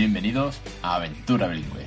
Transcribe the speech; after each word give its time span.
Bienvenidos 0.00 0.58
a 0.80 0.94
Aventura 0.94 1.46
Bilingüe, 1.46 1.84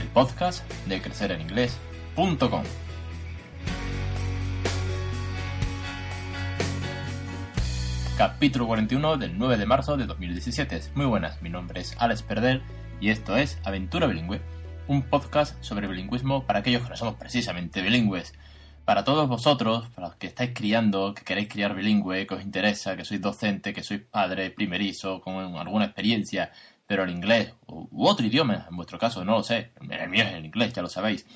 el 0.00 0.06
podcast 0.14 0.62
de 0.86 1.02
crecereninglés.com. 1.02 2.62
Capítulo 8.16 8.68
41 8.68 9.16
del 9.16 9.36
9 9.36 9.56
de 9.56 9.66
marzo 9.66 9.96
de 9.96 10.06
2017. 10.06 10.82
Muy 10.94 11.06
buenas, 11.06 11.42
mi 11.42 11.50
nombre 11.50 11.80
es 11.80 11.96
Alex 11.98 12.22
Perder 12.22 12.62
y 13.00 13.08
esto 13.08 13.36
es 13.36 13.58
Aventura 13.64 14.06
Bilingüe, 14.06 14.40
un 14.86 15.02
podcast 15.02 15.60
sobre 15.64 15.88
bilingüismo 15.88 16.46
para 16.46 16.60
aquellos 16.60 16.84
que 16.84 16.90
no 16.90 16.96
somos 16.96 17.16
precisamente 17.16 17.82
bilingües. 17.82 18.34
Para 18.84 19.02
todos 19.02 19.26
vosotros, 19.28 19.88
para 19.94 20.08
los 20.08 20.16
que 20.16 20.26
estáis 20.26 20.50
criando, 20.54 21.14
que 21.14 21.24
queréis 21.24 21.48
criar 21.48 21.74
bilingüe, 21.74 22.26
que 22.26 22.34
os 22.34 22.42
interesa, 22.42 22.96
que 22.96 23.04
sois 23.04 23.20
docente, 23.20 23.72
que 23.72 23.82
sois 23.82 24.02
padre 24.02 24.50
primerizo, 24.50 25.22
con 25.22 25.56
alguna 25.56 25.86
experiencia, 25.86 26.52
pero 26.86 27.04
el 27.04 27.10
inglés 27.10 27.54
u 27.66 28.06
otro 28.06 28.26
idioma, 28.26 28.66
en 28.68 28.76
vuestro 28.76 28.98
caso, 28.98 29.24
no 29.24 29.32
lo 29.38 29.42
sé, 29.42 29.72
el 29.80 30.10
mío 30.10 30.24
es 30.24 30.34
el 30.34 30.44
inglés, 30.44 30.74
ya 30.74 30.82
lo 30.82 30.88
sabéis. 30.88 31.26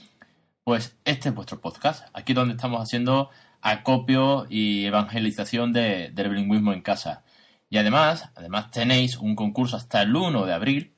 Pues 0.62 0.98
este 1.06 1.30
es 1.30 1.34
vuestro 1.34 1.60
podcast, 1.60 2.06
aquí 2.12 2.34
donde 2.34 2.54
estamos 2.54 2.82
haciendo 2.82 3.30
acopio 3.62 4.46
y 4.50 4.84
evangelización 4.84 5.72
de, 5.72 6.10
del 6.12 6.28
bilingüismo 6.28 6.74
en 6.74 6.82
casa. 6.82 7.24
Y 7.70 7.78
además, 7.78 8.30
además 8.34 8.70
tenéis 8.70 9.16
un 9.16 9.34
concurso 9.34 9.76
hasta 9.76 10.02
el 10.02 10.14
1 10.14 10.44
de 10.44 10.52
abril 10.52 10.94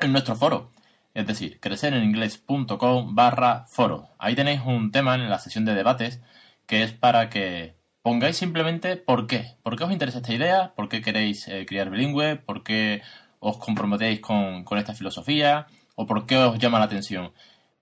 en 0.00 0.12
nuestro 0.12 0.36
foro 0.36 0.71
es 1.14 1.26
decir, 1.26 1.60
crecereninglés.com 1.60 3.14
barra 3.14 3.66
foro. 3.68 4.08
Ahí 4.18 4.34
tenéis 4.34 4.60
un 4.64 4.90
tema 4.92 5.14
en 5.14 5.28
la 5.28 5.38
sesión 5.38 5.64
de 5.64 5.74
debates 5.74 6.20
que 6.66 6.82
es 6.82 6.92
para 6.92 7.28
que 7.28 7.76
pongáis 8.02 8.36
simplemente 8.36 8.96
por 8.96 9.26
qué. 9.26 9.56
¿Por 9.62 9.76
qué 9.76 9.84
os 9.84 9.92
interesa 9.92 10.18
esta 10.18 10.32
idea? 10.32 10.72
¿Por 10.74 10.88
qué 10.88 11.02
queréis 11.02 11.48
eh, 11.48 11.66
criar 11.66 11.90
bilingüe? 11.90 12.36
¿Por 12.36 12.62
qué 12.62 13.02
os 13.40 13.58
comprometéis 13.58 14.20
con, 14.20 14.64
con 14.64 14.78
esta 14.78 14.94
filosofía? 14.94 15.66
¿O 15.94 16.06
por 16.06 16.26
qué 16.26 16.36
os 16.38 16.58
llama 16.58 16.78
la 16.78 16.86
atención? 16.86 17.32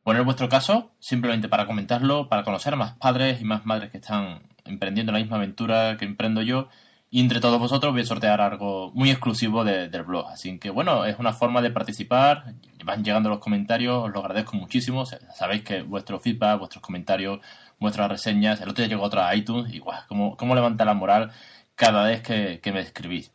Poner 0.03 0.25
vuestro 0.25 0.49
caso 0.49 0.93
simplemente 0.99 1.49
para 1.49 1.67
comentarlo, 1.67 2.29
para 2.29 2.43
conocer 2.43 2.73
a 2.75 2.77
más 2.77 2.95
padres 2.97 3.41
y 3.41 3.45
más 3.45 3.67
madres 3.67 3.91
que 3.91 3.99
están 3.99 4.43
emprendiendo 4.65 5.13
la 5.13 5.19
misma 5.19 5.37
aventura 5.37 5.97
que 5.99 6.05
emprendo 6.05 6.43
yo 6.43 6.69
y 7.13 7.21
entre 7.21 7.41
todos 7.41 7.59
vosotros 7.59 7.93
voy 7.93 8.03
a 8.03 8.07
sortear 8.07 8.41
algo 8.41 8.93
muy 8.95 9.11
exclusivo 9.11 9.65
del 9.65 10.03
blog. 10.05 10.29
Así 10.29 10.59
que 10.61 10.71
bueno, 10.71 11.05
es 11.05 11.19
una 11.19 11.33
forma 11.33 11.61
de 11.61 11.71
participar. 11.71 12.55
Van 12.85 13.03
llegando 13.03 13.29
los 13.29 13.41
comentarios, 13.41 14.05
os 14.05 14.13
lo 14.13 14.21
agradezco 14.21 14.57
muchísimo. 14.57 15.05
Sabéis 15.35 15.63
que 15.65 15.83
vuestro 15.83 16.21
feedback, 16.21 16.61
vuestros 16.61 16.83
comentarios, 16.83 17.41
vuestras 17.81 18.09
reseñas. 18.09 18.61
El 18.61 18.69
otro 18.69 18.85
día 18.85 18.95
llegó 18.95 19.03
otra 19.03 19.29
a 19.29 19.35
iTunes 19.35 19.75
y 19.75 19.81
guau, 19.81 20.37
cómo, 20.37 20.55
levanta 20.55 20.85
la 20.85 20.95
moral 20.95 21.33
cada 21.75 22.05
vez 22.05 22.23
que, 22.23 22.61
me 22.73 22.81
escribís. 22.81 23.33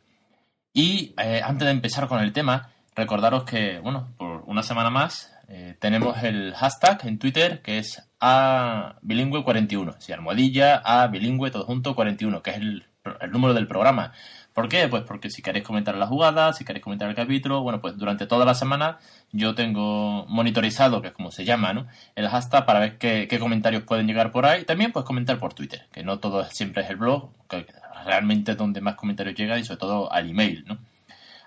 Y 0.73 1.13
eh, 1.17 1.41
antes 1.43 1.65
de 1.65 1.71
empezar 1.71 2.07
con 2.07 2.19
el 2.21 2.31
tema, 2.31 2.69
recordaros 2.95 3.43
que, 3.43 3.79
bueno, 3.79 4.13
por 4.17 4.43
una 4.45 4.63
semana 4.63 4.89
más 4.89 5.33
eh, 5.49 5.75
tenemos 5.79 6.23
el 6.23 6.53
hashtag 6.55 7.05
en 7.05 7.19
Twitter 7.19 7.61
que 7.61 7.79
es 7.79 8.01
a 8.21 8.95
bilingüe 9.01 9.43
41. 9.43 9.95
Si 9.99 10.13
almohadilla 10.13 10.77
a 10.77 11.07
bilingüe 11.07 11.51
todo 11.51 11.65
junto 11.65 11.93
41, 11.93 12.41
que 12.41 12.51
es 12.51 12.57
el 12.57 12.85
el 13.21 13.31
número 13.31 13.53
del 13.53 13.67
programa. 13.67 14.11
¿Por 14.53 14.69
qué? 14.69 14.87
Pues 14.87 15.03
porque 15.03 15.29
si 15.29 15.41
queréis 15.41 15.65
comentar 15.65 15.95
la 15.95 16.07
jugada, 16.07 16.53
si 16.53 16.63
queréis 16.63 16.83
comentar 16.83 17.09
el 17.09 17.15
capítulo, 17.15 17.61
bueno, 17.61 17.81
pues 17.81 17.97
durante 17.97 18.25
toda 18.25 18.45
la 18.45 18.55
semana 18.55 18.99
yo 19.33 19.53
tengo 19.53 20.25
monitorizado, 20.27 21.01
que 21.01 21.09
es 21.09 21.13
como 21.13 21.29
se 21.29 21.43
llama, 21.43 21.73
¿no? 21.73 21.87
El 22.15 22.29
hashtag 22.29 22.65
para 22.65 22.79
ver 22.79 22.97
qué, 22.97 23.27
comentarios 23.37 23.83
pueden 23.83 24.07
llegar 24.07 24.31
por 24.31 24.45
ahí. 24.45 24.63
También 24.63 24.94
puedes 24.94 25.05
comentar 25.05 25.38
por 25.39 25.53
Twitter, 25.53 25.88
que 25.91 26.03
no 26.03 26.19
todo 26.19 26.45
siempre 26.45 26.83
es 26.83 26.89
el 26.89 26.95
blog, 26.95 27.31
que 27.49 27.65
realmente 28.05 28.53
es 28.53 28.57
donde 28.57 28.79
más 28.79 28.95
comentarios 28.95 29.35
llegan 29.35 29.59
y 29.59 29.65
sobre 29.65 29.79
todo 29.79 30.11
al 30.11 30.29
email, 30.29 30.63
¿no? 30.65 30.77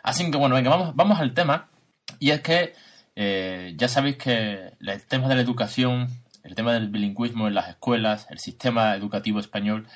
Así 0.02 0.30
que 0.30 0.36
bueno, 0.36 0.54
venga, 0.54 0.70
vamos, 0.70 0.94
vamos 0.94 1.18
al 1.18 1.32
tema. 1.32 1.68
Y 2.18 2.30
es 2.30 2.40
que 2.40 2.74
eh, 3.16 3.72
ya 3.76 3.88
sabéis 3.88 4.16
que 4.18 4.72
el 4.80 5.06
tema 5.06 5.28
de 5.28 5.34
la 5.34 5.40
educación, 5.40 6.08
el 6.44 6.54
tema 6.54 6.74
del 6.74 6.88
bilingüismo 6.88 7.48
en 7.48 7.54
las 7.54 7.68
escuelas, 7.68 8.26
el 8.28 8.38
sistema 8.38 8.94
educativo 8.94 9.40
español, 9.40 9.86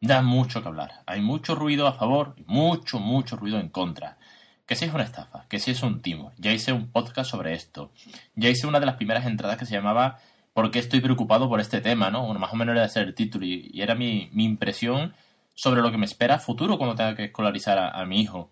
da 0.00 0.22
mucho 0.22 0.62
que 0.62 0.68
hablar. 0.68 1.02
Hay 1.06 1.20
mucho 1.20 1.54
ruido 1.54 1.86
a 1.86 1.92
favor 1.92 2.34
y 2.36 2.44
mucho, 2.46 2.98
mucho 3.00 3.36
ruido 3.36 3.58
en 3.58 3.68
contra. 3.68 4.18
Que 4.66 4.76
si 4.76 4.84
es 4.84 4.92
una 4.92 5.04
estafa, 5.04 5.46
que 5.48 5.58
si 5.58 5.70
es 5.70 5.82
un 5.82 6.02
timo. 6.02 6.32
Ya 6.38 6.52
hice 6.52 6.72
un 6.72 6.88
podcast 6.88 7.30
sobre 7.30 7.54
esto. 7.54 7.90
Ya 8.34 8.50
hice 8.50 8.66
una 8.66 8.80
de 8.80 8.86
las 8.86 8.96
primeras 8.96 9.26
entradas 9.26 9.56
que 9.56 9.66
se 9.66 9.74
llamaba 9.74 10.18
¿Por 10.52 10.72
qué 10.72 10.80
estoy 10.80 11.00
preocupado 11.00 11.48
por 11.48 11.60
este 11.60 11.80
tema? 11.80 12.10
¿no? 12.10 12.24
Bueno, 12.24 12.40
más 12.40 12.52
o 12.52 12.56
menos 12.56 12.74
era 12.74 12.84
ese 12.84 13.00
el 13.00 13.14
título 13.14 13.46
y, 13.46 13.70
era 13.80 13.94
mi, 13.94 14.28
impresión 14.34 15.14
sobre 15.54 15.82
lo 15.82 15.92
que 15.92 15.98
me 15.98 16.04
espera 16.06 16.34
a 16.34 16.38
futuro 16.40 16.78
cuando 16.78 16.96
tenga 16.96 17.14
que 17.14 17.26
escolarizar 17.26 17.78
a, 17.78 18.04
mi 18.06 18.20
hijo. 18.20 18.50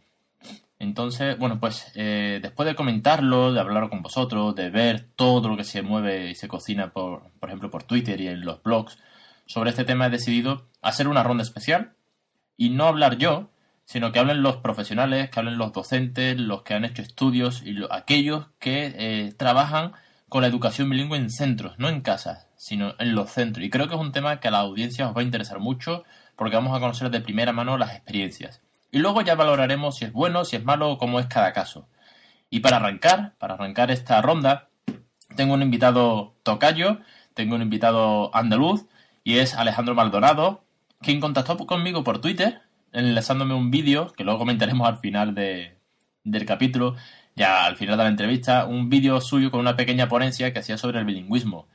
Entonces, 0.78 1.36
bueno, 1.36 1.58
pues 1.58 1.90
eh, 1.96 2.38
después 2.40 2.68
de 2.68 2.76
comentarlo, 2.76 3.52
de 3.52 3.58
hablar 3.58 3.88
con 3.88 4.02
vosotros, 4.02 4.54
de 4.54 4.70
ver 4.70 5.08
todo 5.16 5.48
lo 5.48 5.56
que 5.56 5.64
se 5.64 5.82
mueve 5.82 6.30
y 6.30 6.34
se 6.36 6.46
cocina, 6.46 6.92
por, 6.92 7.30
por 7.40 7.48
ejemplo, 7.48 7.70
por 7.70 7.82
Twitter 7.82 8.20
y 8.20 8.28
en 8.28 8.44
los 8.44 8.62
blogs, 8.62 8.98
sobre 9.46 9.70
este 9.70 9.84
tema 9.84 10.06
he 10.06 10.10
decidido 10.10 10.68
hacer 10.86 11.08
una 11.08 11.22
ronda 11.22 11.42
especial 11.42 11.94
y 12.56 12.70
no 12.70 12.86
hablar 12.86 13.18
yo, 13.18 13.50
sino 13.84 14.12
que 14.12 14.18
hablen 14.18 14.42
los 14.42 14.58
profesionales, 14.58 15.30
que 15.30 15.40
hablen 15.40 15.58
los 15.58 15.72
docentes, 15.72 16.38
los 16.38 16.62
que 16.62 16.74
han 16.74 16.84
hecho 16.84 17.02
estudios 17.02 17.62
y 17.64 17.76
aquellos 17.90 18.46
que 18.58 18.94
eh, 18.96 19.32
trabajan 19.36 19.92
con 20.28 20.42
la 20.42 20.48
educación 20.48 20.88
bilingüe 20.88 21.18
en 21.18 21.30
centros, 21.30 21.78
no 21.78 21.88
en 21.88 22.00
casas, 22.00 22.48
sino 22.56 22.94
en 22.98 23.14
los 23.14 23.30
centros. 23.30 23.64
Y 23.64 23.70
creo 23.70 23.88
que 23.88 23.94
es 23.94 24.00
un 24.00 24.12
tema 24.12 24.38
que 24.38 24.48
a 24.48 24.50
la 24.50 24.60
audiencia 24.60 25.08
os 25.08 25.16
va 25.16 25.20
a 25.20 25.24
interesar 25.24 25.58
mucho 25.58 26.04
porque 26.36 26.56
vamos 26.56 26.76
a 26.76 26.80
conocer 26.80 27.10
de 27.10 27.20
primera 27.20 27.52
mano 27.52 27.78
las 27.78 27.92
experiencias. 27.92 28.62
Y 28.90 28.98
luego 28.98 29.22
ya 29.22 29.34
valoraremos 29.34 29.96
si 29.96 30.04
es 30.04 30.12
bueno, 30.12 30.44
si 30.44 30.56
es 30.56 30.64
malo 30.64 30.90
o 30.90 30.98
cómo 30.98 31.18
es 31.18 31.26
cada 31.26 31.52
caso. 31.52 31.88
Y 32.48 32.60
para 32.60 32.76
arrancar, 32.76 33.34
para 33.38 33.54
arrancar 33.54 33.90
esta 33.90 34.22
ronda, 34.22 34.68
tengo 35.34 35.54
un 35.54 35.62
invitado 35.62 36.36
tocayo, 36.44 37.00
tengo 37.34 37.56
un 37.56 37.62
invitado 37.62 38.34
andaluz, 38.34 38.86
y 39.24 39.38
es 39.38 39.54
Alejandro 39.54 39.96
Maldonado, 39.96 40.65
quien 41.00 41.20
contactó 41.20 41.56
conmigo 41.66 42.04
por 42.04 42.20
Twitter, 42.20 42.62
enlazándome 42.92 43.54
un 43.54 43.70
vídeo, 43.70 44.12
que 44.12 44.24
luego 44.24 44.38
comentaremos 44.38 44.88
al 44.88 44.98
final 44.98 45.34
del 45.34 46.46
capítulo, 46.46 46.96
ya 47.34 47.66
al 47.66 47.76
final 47.76 47.96
de 47.98 48.04
la 48.04 48.10
entrevista, 48.10 48.66
un 48.66 48.88
vídeo 48.88 49.20
suyo 49.20 49.50
con 49.50 49.60
una 49.60 49.76
pequeña 49.76 50.08
ponencia 50.08 50.52
que 50.52 50.60
hacía 50.60 50.78
sobre 50.78 50.98
el 50.98 51.04
bilingüismo. 51.04 51.68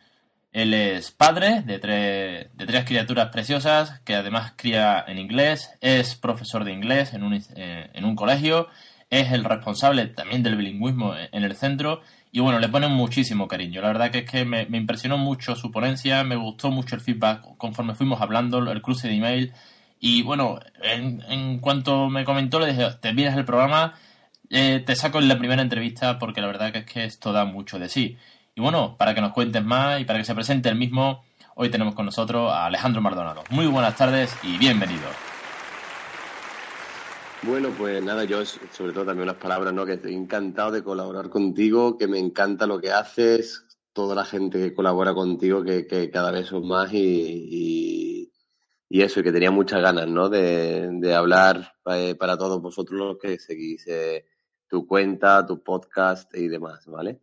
Él 0.51 0.73
es 0.73 1.11
padre 1.11 1.61
de 1.61 1.79
tres, 1.79 2.47
de 2.53 2.65
tres 2.65 2.85
criaturas 2.85 3.29
preciosas, 3.29 4.01
que 4.01 4.15
además 4.15 4.53
cría 4.57 5.03
en 5.07 5.17
inglés, 5.17 5.71
es 5.79 6.15
profesor 6.15 6.65
de 6.65 6.73
inglés 6.73 7.13
en 7.13 7.23
un, 7.23 7.33
eh, 7.55 7.89
en 7.93 8.05
un 8.05 8.15
colegio, 8.15 8.67
es 9.09 9.31
el 9.31 9.43
responsable 9.43 10.07
también 10.07 10.43
del 10.43 10.57
bilingüismo 10.57 11.13
en 11.15 11.43
el 11.43 11.55
centro 11.55 12.01
y 12.31 12.39
bueno, 12.39 12.59
le 12.59 12.69
ponen 12.69 12.91
muchísimo 12.91 13.47
cariño. 13.47 13.81
La 13.81 13.89
verdad 13.89 14.09
que 14.09 14.19
es 14.19 14.29
que 14.29 14.45
me, 14.45 14.63
impresionó 14.71 15.17
mucho 15.17 15.55
su 15.55 15.69
ponencia, 15.69 16.23
me 16.23 16.37
gustó 16.37 16.71
mucho 16.71 16.95
el 16.95 17.01
feedback 17.01 17.57
conforme 17.57 17.93
fuimos 17.93 18.21
hablando, 18.21 18.59
el 18.71 18.81
cruce 18.81 19.09
de 19.09 19.15
email. 19.15 19.53
Y 19.99 20.23
bueno, 20.23 20.59
en, 20.81 21.59
cuanto 21.59 22.09
me 22.09 22.23
comentó, 22.23 22.59
le 22.59 22.67
dije, 22.73 22.87
te 23.01 23.11
vienes 23.11 23.35
el 23.35 23.45
programa, 23.45 23.95
eh, 24.49 24.81
te 24.85 24.95
saco 24.95 25.19
en 25.19 25.27
la 25.27 25.37
primera 25.37 25.61
entrevista 25.61 26.17
porque 26.19 26.41
la 26.41 26.47
verdad 26.47 26.71
que 26.71 26.79
es 26.79 26.85
que 26.85 27.03
esto 27.03 27.33
da 27.33 27.43
mucho 27.45 27.79
de 27.79 27.89
sí. 27.89 28.17
Y 28.55 28.61
bueno, 28.61 28.95
para 28.97 29.13
que 29.13 29.21
nos 29.21 29.33
cuentes 29.33 29.63
más 29.63 29.99
y 29.99 30.05
para 30.05 30.19
que 30.19 30.25
se 30.25 30.33
presente 30.33 30.69
el 30.69 30.75
mismo, 30.75 31.23
hoy 31.55 31.69
tenemos 31.69 31.95
con 31.95 32.05
nosotros 32.05 32.51
a 32.51 32.65
Alejandro 32.65 33.01
Maldonado. 33.01 33.43
Muy 33.49 33.67
buenas 33.67 33.95
tardes 33.97 34.35
y 34.43 34.57
bienvenido. 34.57 35.40
Bueno, 37.43 37.69
pues 37.75 38.03
nada, 38.03 38.23
yo 38.23 38.45
sobre 38.45 38.93
todo 38.93 39.03
también 39.05 39.23
unas 39.23 39.41
palabras, 39.41 39.73
¿no? 39.73 39.83
Que 39.83 39.93
estoy 39.93 40.13
encantado 40.13 40.69
de 40.69 40.83
colaborar 40.83 41.29
contigo, 41.29 41.97
que 41.97 42.07
me 42.07 42.19
encanta 42.19 42.67
lo 42.67 42.79
que 42.79 42.91
haces, 42.91 43.65
toda 43.93 44.13
la 44.13 44.25
gente 44.25 44.59
que 44.59 44.75
colabora 44.75 45.15
contigo, 45.15 45.63
que, 45.63 46.11
cada 46.13 46.29
vez 46.29 46.47
son 46.47 46.67
más 46.67 46.93
y, 46.93 48.29
y, 48.89 49.01
eso, 49.01 49.19
y 49.21 49.23
que 49.23 49.31
tenía 49.31 49.49
muchas 49.49 49.81
ganas, 49.81 50.07
¿no? 50.07 50.29
De, 50.29 51.13
hablar 51.15 51.73
eh, 51.87 52.13
para 52.13 52.37
todos 52.37 52.61
vosotros 52.61 52.99
los 52.99 53.17
que 53.17 53.39
seguís 53.39 53.87
eh, 53.87 54.27
tu 54.67 54.85
cuenta, 54.85 55.43
tu 55.43 55.63
podcast 55.63 56.35
y 56.35 56.47
demás, 56.47 56.85
¿vale? 56.85 57.21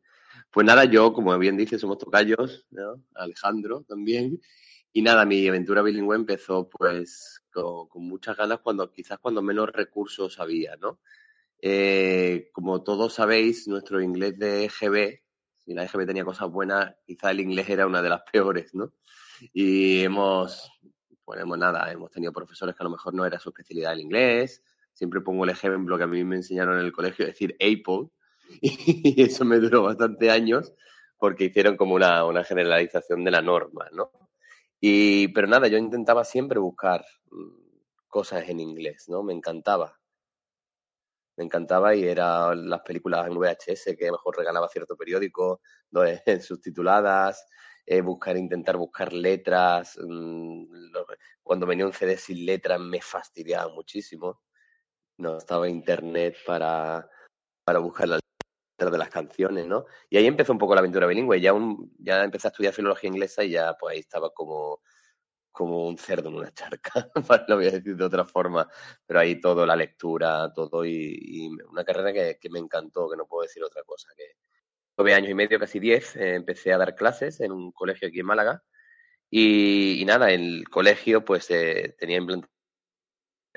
Pues 0.50 0.66
nada, 0.66 0.84
yo, 0.84 1.12
como 1.12 1.38
bien 1.38 1.56
dices, 1.56 1.80
somos 1.80 1.98
tocayos, 1.98 2.66
¿no? 2.70 3.04
Alejandro 3.14 3.84
también. 3.86 4.40
Y 4.92 5.02
nada, 5.02 5.24
mi 5.24 5.46
aventura 5.46 5.82
bilingüe 5.82 6.16
empezó 6.16 6.68
pues 6.68 7.44
con, 7.62 8.02
muchas 8.02 8.36
ganas 8.36 8.60
cuando 8.60 8.90
quizás 8.90 9.18
cuando 9.18 9.42
menos 9.42 9.70
recursos 9.70 10.38
había, 10.40 10.76
¿no? 10.76 11.00
Eh, 11.60 12.50
como 12.52 12.82
todos 12.82 13.14
sabéis, 13.14 13.66
nuestro 13.68 14.00
inglés 14.00 14.38
de 14.38 14.64
EGB, 14.64 15.20
si 15.56 15.74
la 15.74 15.84
EGB 15.84 16.06
tenía 16.06 16.24
cosas 16.24 16.50
buenas, 16.50 16.94
quizás 17.04 17.32
el 17.32 17.40
inglés 17.40 17.68
era 17.68 17.86
una 17.86 18.02
de 18.02 18.08
las 18.08 18.22
peores, 18.32 18.74
¿no? 18.74 18.92
Y 19.52 20.02
hemos, 20.02 20.70
pues 21.24 21.44
nada, 21.46 21.90
hemos 21.92 22.10
tenido 22.10 22.32
profesores 22.32 22.74
que 22.74 22.82
a 22.82 22.84
lo 22.84 22.90
mejor 22.90 23.14
no 23.14 23.24
era 23.24 23.38
su 23.38 23.50
especialidad 23.50 23.92
el 23.92 24.00
inglés. 24.00 24.62
Siempre 24.92 25.20
pongo 25.20 25.44
el 25.44 25.50
ejemplo 25.50 25.96
que 25.96 26.04
a 26.04 26.08
mí 26.08 26.24
me 26.24 26.36
enseñaron 26.36 26.78
en 26.78 26.84
el 26.84 26.92
colegio, 26.92 27.26
decir 27.26 27.54
Apple, 27.60 28.08
y 28.60 29.22
eso 29.22 29.44
me 29.44 29.58
duró 29.58 29.82
bastante 29.82 30.30
años 30.30 30.72
porque 31.18 31.44
hicieron 31.44 31.76
como 31.76 31.94
una, 31.94 32.24
una 32.24 32.44
generalización 32.44 33.24
de 33.24 33.30
la 33.30 33.42
norma, 33.42 33.88
¿no? 33.92 34.10
Y, 34.80 35.28
pero 35.28 35.46
nada, 35.46 35.68
yo 35.68 35.78
intentaba 35.78 36.24
siempre 36.24 36.58
buscar 36.58 37.04
mm, 37.30 37.78
cosas 38.08 38.48
en 38.48 38.60
inglés, 38.60 39.08
¿no? 39.08 39.22
Me 39.22 39.32
encantaba. 39.34 39.98
me 41.36 41.44
encantaba 41.44 41.94
y 41.94 42.04
eran 42.04 42.68
las 42.68 42.80
películas 42.82 43.26
en 43.28 43.36
VHS 43.38 43.96
que 43.96 44.10
mejor 44.10 44.36
regalaba 44.36 44.68
cierto 44.68 44.96
periódico, 44.96 45.60
subtituladas, 46.42 47.46
eh, 47.86 48.00
buscar, 48.02 48.36
intentar 48.36 48.76
buscar 48.76 49.12
letras. 49.12 49.98
Mm, 50.02 50.64
cuando 51.42 51.66
venía 51.66 51.86
un 51.86 51.92
CD 51.92 52.16
sin 52.16 52.44
letras 52.46 52.80
me 52.80 53.00
fastidiaba 53.00 53.72
muchísimo. 53.72 54.42
No 55.18 55.38
estaba 55.38 55.68
internet 55.68 56.36
para, 56.46 57.08
para 57.64 57.80
buscar 57.80 58.08
las 58.08 58.20
letras 58.78 58.92
de 58.92 58.98
las 58.98 59.10
canciones, 59.10 59.66
¿no? 59.66 59.86
Y 60.08 60.18
ahí 60.18 60.26
empezó 60.26 60.52
un 60.52 60.58
poco 60.58 60.74
la 60.74 60.80
aventura 60.80 61.06
bilingüe. 61.06 61.40
Ya, 61.40 61.52
un, 61.52 61.92
ya 61.98 62.22
empecé 62.22 62.46
a 62.48 62.50
estudiar 62.50 62.72
filología 62.72 63.08
inglesa 63.08 63.42
y 63.44 63.50
ya 63.50 63.74
pues 63.78 63.94
ahí 63.94 64.00
estaba 64.00 64.30
como 64.30 64.80
como 65.58 65.88
un 65.88 65.98
cerdo 65.98 66.28
en 66.28 66.36
una 66.36 66.52
charca, 66.52 67.10
lo 67.48 67.56
voy 67.56 67.66
a 67.66 67.72
decir 67.72 67.96
de 67.96 68.04
otra 68.04 68.24
forma, 68.24 68.68
pero 69.04 69.18
ahí 69.18 69.40
todo, 69.40 69.66
la 69.66 69.74
lectura, 69.74 70.52
todo 70.54 70.84
y, 70.86 71.50
una 71.68 71.84
carrera 71.84 72.12
que, 72.12 72.48
me 72.48 72.60
encantó, 72.60 73.10
que 73.10 73.16
no 73.16 73.26
puedo 73.26 73.42
decir 73.42 73.64
otra 73.64 73.82
cosa. 73.82 74.08
que 74.16 74.36
Nueve 74.96 75.14
años 75.14 75.30
y 75.30 75.34
medio, 75.34 75.58
casi 75.58 75.80
diez, 75.80 76.14
eh, 76.14 76.34
empecé 76.36 76.72
a 76.72 76.78
dar 76.78 76.94
clases 76.94 77.40
en 77.40 77.50
un 77.50 77.72
colegio 77.72 78.06
aquí 78.06 78.20
en 78.20 78.26
Málaga 78.26 78.62
y, 79.30 80.04
nada, 80.06 80.30
el 80.30 80.68
colegio 80.70 81.24
pues 81.24 81.50
eh, 81.50 81.96
tenía 81.98 82.18
implantado 82.18 82.48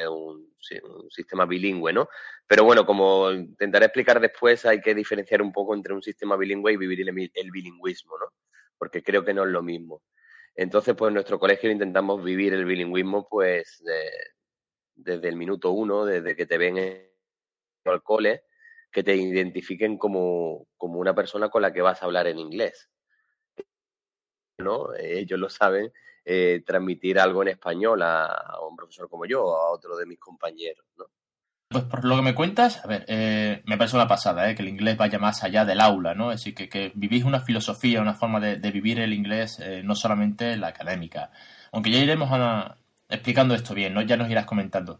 un, 0.09 0.50
un, 0.83 1.09
sistema 1.09 1.45
bilingüe, 1.45 1.93
¿no? 1.93 2.09
Pero 2.47 2.63
bueno, 2.63 2.85
como 2.85 3.31
intentaré 3.31 3.85
explicar 3.85 4.19
después, 4.19 4.65
hay 4.65 4.81
que 4.81 4.95
diferenciar 4.95 5.41
un 5.41 5.51
poco 5.51 5.75
entre 5.75 5.93
un 5.93 6.03
sistema 6.03 6.35
bilingüe 6.37 6.73
y 6.73 6.77
vivir 6.77 7.01
el, 7.01 7.51
bilingüismo, 7.51 8.17
¿no? 8.17 8.27
Porque 8.77 9.03
creo 9.03 9.23
que 9.23 9.33
no 9.33 9.43
es 9.43 9.49
lo 9.49 9.63
mismo. 9.63 10.03
Entonces, 10.55 10.95
pues 10.95 11.09
en 11.09 11.15
nuestro 11.15 11.39
colegio 11.39 11.71
intentamos 11.71 12.23
vivir 12.23 12.53
el 12.53 12.65
bilingüismo 12.65 13.27
pues 13.29 13.83
desde 14.95 15.29
el 15.29 15.35
minuto 15.35 15.71
uno, 15.71 16.05
desde 16.05 16.35
que 16.35 16.45
te 16.45 16.57
ven 16.57 16.77
al 17.85 18.03
cole, 18.03 18.43
que 18.91 19.03
te 19.03 19.15
identifiquen 19.15 19.97
como, 19.97 20.67
como 20.77 20.99
una 20.99 21.15
persona 21.15 21.49
con 21.49 21.61
la 21.61 21.71
que 21.73 21.81
vas 21.81 22.01
a 22.01 22.05
hablar 22.05 22.27
en 22.27 22.39
inglés. 22.39 22.89
¿no? 24.61 24.93
Ellos 24.95 25.39
lo 25.39 25.49
saben, 25.49 25.91
eh, 26.23 26.61
transmitir 26.65 27.19
algo 27.19 27.41
en 27.41 27.49
español 27.49 28.01
a, 28.03 28.59
un 28.69 28.75
profesor 28.75 29.09
como 29.09 29.25
yo 29.25 29.43
o 29.43 29.55
a 29.55 29.71
otro 29.71 29.97
de 29.97 30.05
mis 30.05 30.19
compañeros, 30.19 30.85
¿no? 30.97 31.05
Pues 31.67 31.85
por 31.85 32.03
lo 32.03 32.17
que 32.17 32.21
me 32.21 32.35
cuentas, 32.35 32.83
a 32.83 32.87
ver, 32.87 33.05
eh, 33.07 33.61
me 33.65 33.77
parece 33.77 33.95
una 33.95 34.07
pasada, 34.07 34.49
¿eh? 34.49 34.55
que 34.55 34.61
el 34.61 34.67
inglés 34.67 34.97
vaya 34.97 35.17
más 35.19 35.41
allá 35.41 35.63
del 35.63 35.79
aula, 35.79 36.13
¿no? 36.13 36.31
Es 36.31 36.41
decir, 36.41 36.53
que, 36.53 36.67
que 36.67 36.91
vivís 36.95 37.23
una 37.23 37.39
filosofía, 37.39 38.01
una 38.01 38.13
forma 38.13 38.41
de, 38.41 38.71
vivir 38.71 38.99
el 38.99 39.13
inglés, 39.13 39.57
eh, 39.61 39.81
no 39.81 39.95
solamente 39.95 40.57
la 40.57 40.67
académica. 40.67 41.31
Aunque 41.71 41.89
ya 41.89 41.99
iremos 41.99 42.29
explicando 43.07 43.55
esto 43.55 43.73
bien, 43.73 43.93
¿no? 43.93 44.01
Ya 44.01 44.17
nos 44.17 44.29
irás 44.29 44.45
comentando. 44.45 44.99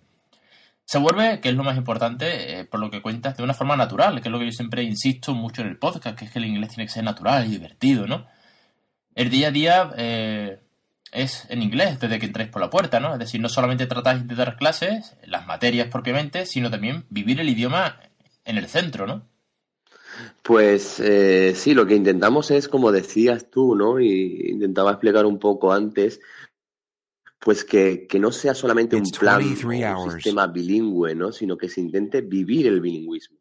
Se 0.86 0.98
vuelve, 0.98 1.42
que 1.42 1.50
es 1.50 1.56
lo 1.56 1.64
más 1.64 1.76
importante, 1.76 2.66
por 2.72 2.80
lo 2.80 2.90
que 2.90 3.02
cuentas, 3.02 3.36
de 3.36 3.44
una 3.44 3.54
forma 3.54 3.76
natural, 3.76 4.22
que 4.22 4.30
es 4.30 4.32
lo 4.32 4.40
que 4.40 4.46
yo 4.46 4.52
siempre 4.52 4.84
insisto 4.84 5.34
mucho 5.34 5.62
en 5.62 5.68
el 5.68 5.78
podcast, 5.78 6.18
que 6.18 6.26
es 6.26 6.32
que 6.32 6.40
el 6.40 6.46
inglés 6.46 6.70
tiene 6.70 6.86
que 6.86 6.94
ser 6.94 7.04
natural 7.04 7.46
y 7.46 7.50
divertido, 7.50 8.08
¿no? 8.08 8.28
El 9.14 9.30
día 9.30 9.50
a 9.50 9.52
día 9.52 9.92
es 11.12 11.46
en 11.50 11.62
inglés 11.62 12.00
desde 12.00 12.20
que 12.20 12.26
entréis 12.26 12.50
por 12.50 12.62
la 12.62 12.70
puerta, 12.70 13.00
¿no? 13.00 13.14
Es 13.14 13.20
decir, 13.20 13.42
no 13.42 13.50
solamente 13.50 13.86
tratáis 13.86 14.28
de 14.28 14.36
dar 14.36 14.58
clases, 14.58 15.16
las 15.26 15.46
materias 15.46 15.90
propiamente, 15.90 16.46
sino 16.46 16.72
también 16.72 17.06
vivir 17.10 17.40
el 17.40 17.50
idioma 17.50 18.00
en 18.46 18.58
el 18.58 18.68
centro, 18.68 19.06
¿no? 19.06 19.28
Pues 20.44 21.00
eh, 21.00 21.54
sí, 21.56 21.74
lo 21.74 21.86
que 21.86 21.96
intentamos 21.96 22.52
es, 22.52 22.68
como 22.68 22.92
decías 22.92 23.50
tú, 23.50 23.76
¿no? 23.76 24.00
Y 24.00 24.50
intentaba 24.50 24.92
explicar 24.92 25.26
un 25.26 25.40
poco 25.40 25.72
antes, 25.74 26.20
pues 27.40 27.66
que, 27.66 28.08
no 28.20 28.32
sea 28.32 28.54
solamente 28.54 28.96
un 28.96 29.10
plan, 29.12 29.42
un 29.44 30.12
sistema 30.12 30.48
bilingüe, 30.48 31.16
¿no? 31.16 31.32
Sino 31.32 31.58
que 31.58 31.70
se 31.70 31.82
intente 31.82 32.22
vivir 32.22 32.68
el 32.68 32.82
bilingüismo. 32.82 33.38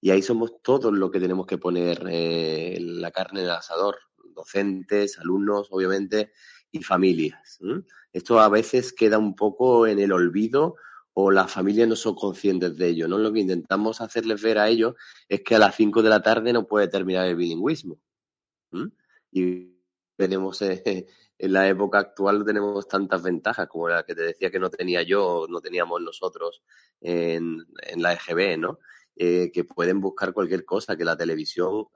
Y 0.00 0.10
ahí 0.10 0.22
somos 0.22 0.62
todos 0.62 0.92
los 0.92 1.10
que 1.10 1.20
tenemos 1.20 1.46
que 1.46 1.58
poner 1.58 2.06
eh, 2.10 2.76
la 2.80 3.10
carne 3.10 3.40
en 3.40 3.46
el 3.46 3.52
asador, 3.52 3.96
docentes, 4.34 5.18
alumnos, 5.18 5.68
obviamente, 5.70 6.32
familias. 6.82 7.58
Esto 8.12 8.40
a 8.40 8.48
veces 8.48 8.92
queda 8.92 9.18
un 9.18 9.34
poco 9.34 9.86
en 9.86 9.98
el 9.98 10.12
olvido 10.12 10.76
o 11.14 11.30
las 11.30 11.50
familias 11.50 11.88
no 11.88 11.96
son 11.96 12.14
conscientes 12.14 12.76
de 12.76 12.88
ello. 12.88 13.08
¿no? 13.08 13.18
Lo 13.18 13.32
que 13.32 13.40
intentamos 13.40 14.00
hacerles 14.00 14.42
ver 14.42 14.58
a 14.58 14.68
ellos 14.68 14.94
es 15.28 15.42
que 15.42 15.54
a 15.54 15.58
las 15.58 15.74
5 15.74 16.02
de 16.02 16.10
la 16.10 16.22
tarde 16.22 16.52
no 16.52 16.66
puede 16.66 16.88
terminar 16.88 17.26
el 17.26 17.36
bilingüismo. 17.36 17.98
Y 19.32 19.76
tenemos 20.16 20.60
eh, 20.62 20.82
en 21.38 21.52
la 21.52 21.68
época 21.68 21.98
actual 21.98 22.44
tenemos 22.44 22.86
tantas 22.88 23.22
ventajas 23.22 23.68
como 23.68 23.88
la 23.88 24.04
que 24.04 24.14
te 24.14 24.22
decía 24.22 24.50
que 24.50 24.58
no 24.58 24.70
tenía 24.70 25.02
yo, 25.02 25.46
no 25.48 25.60
teníamos 25.60 26.00
nosotros 26.00 26.62
en, 27.00 27.66
la 27.96 28.14
EGB, 28.14 28.58
¿no? 28.58 28.78
Eh, 29.14 29.50
que 29.52 29.64
pueden 29.64 30.00
buscar 30.00 30.32
cualquier 30.32 30.64
cosa, 30.64 30.96
que 30.96 31.04
la 31.04 31.16
televisión 31.16 31.86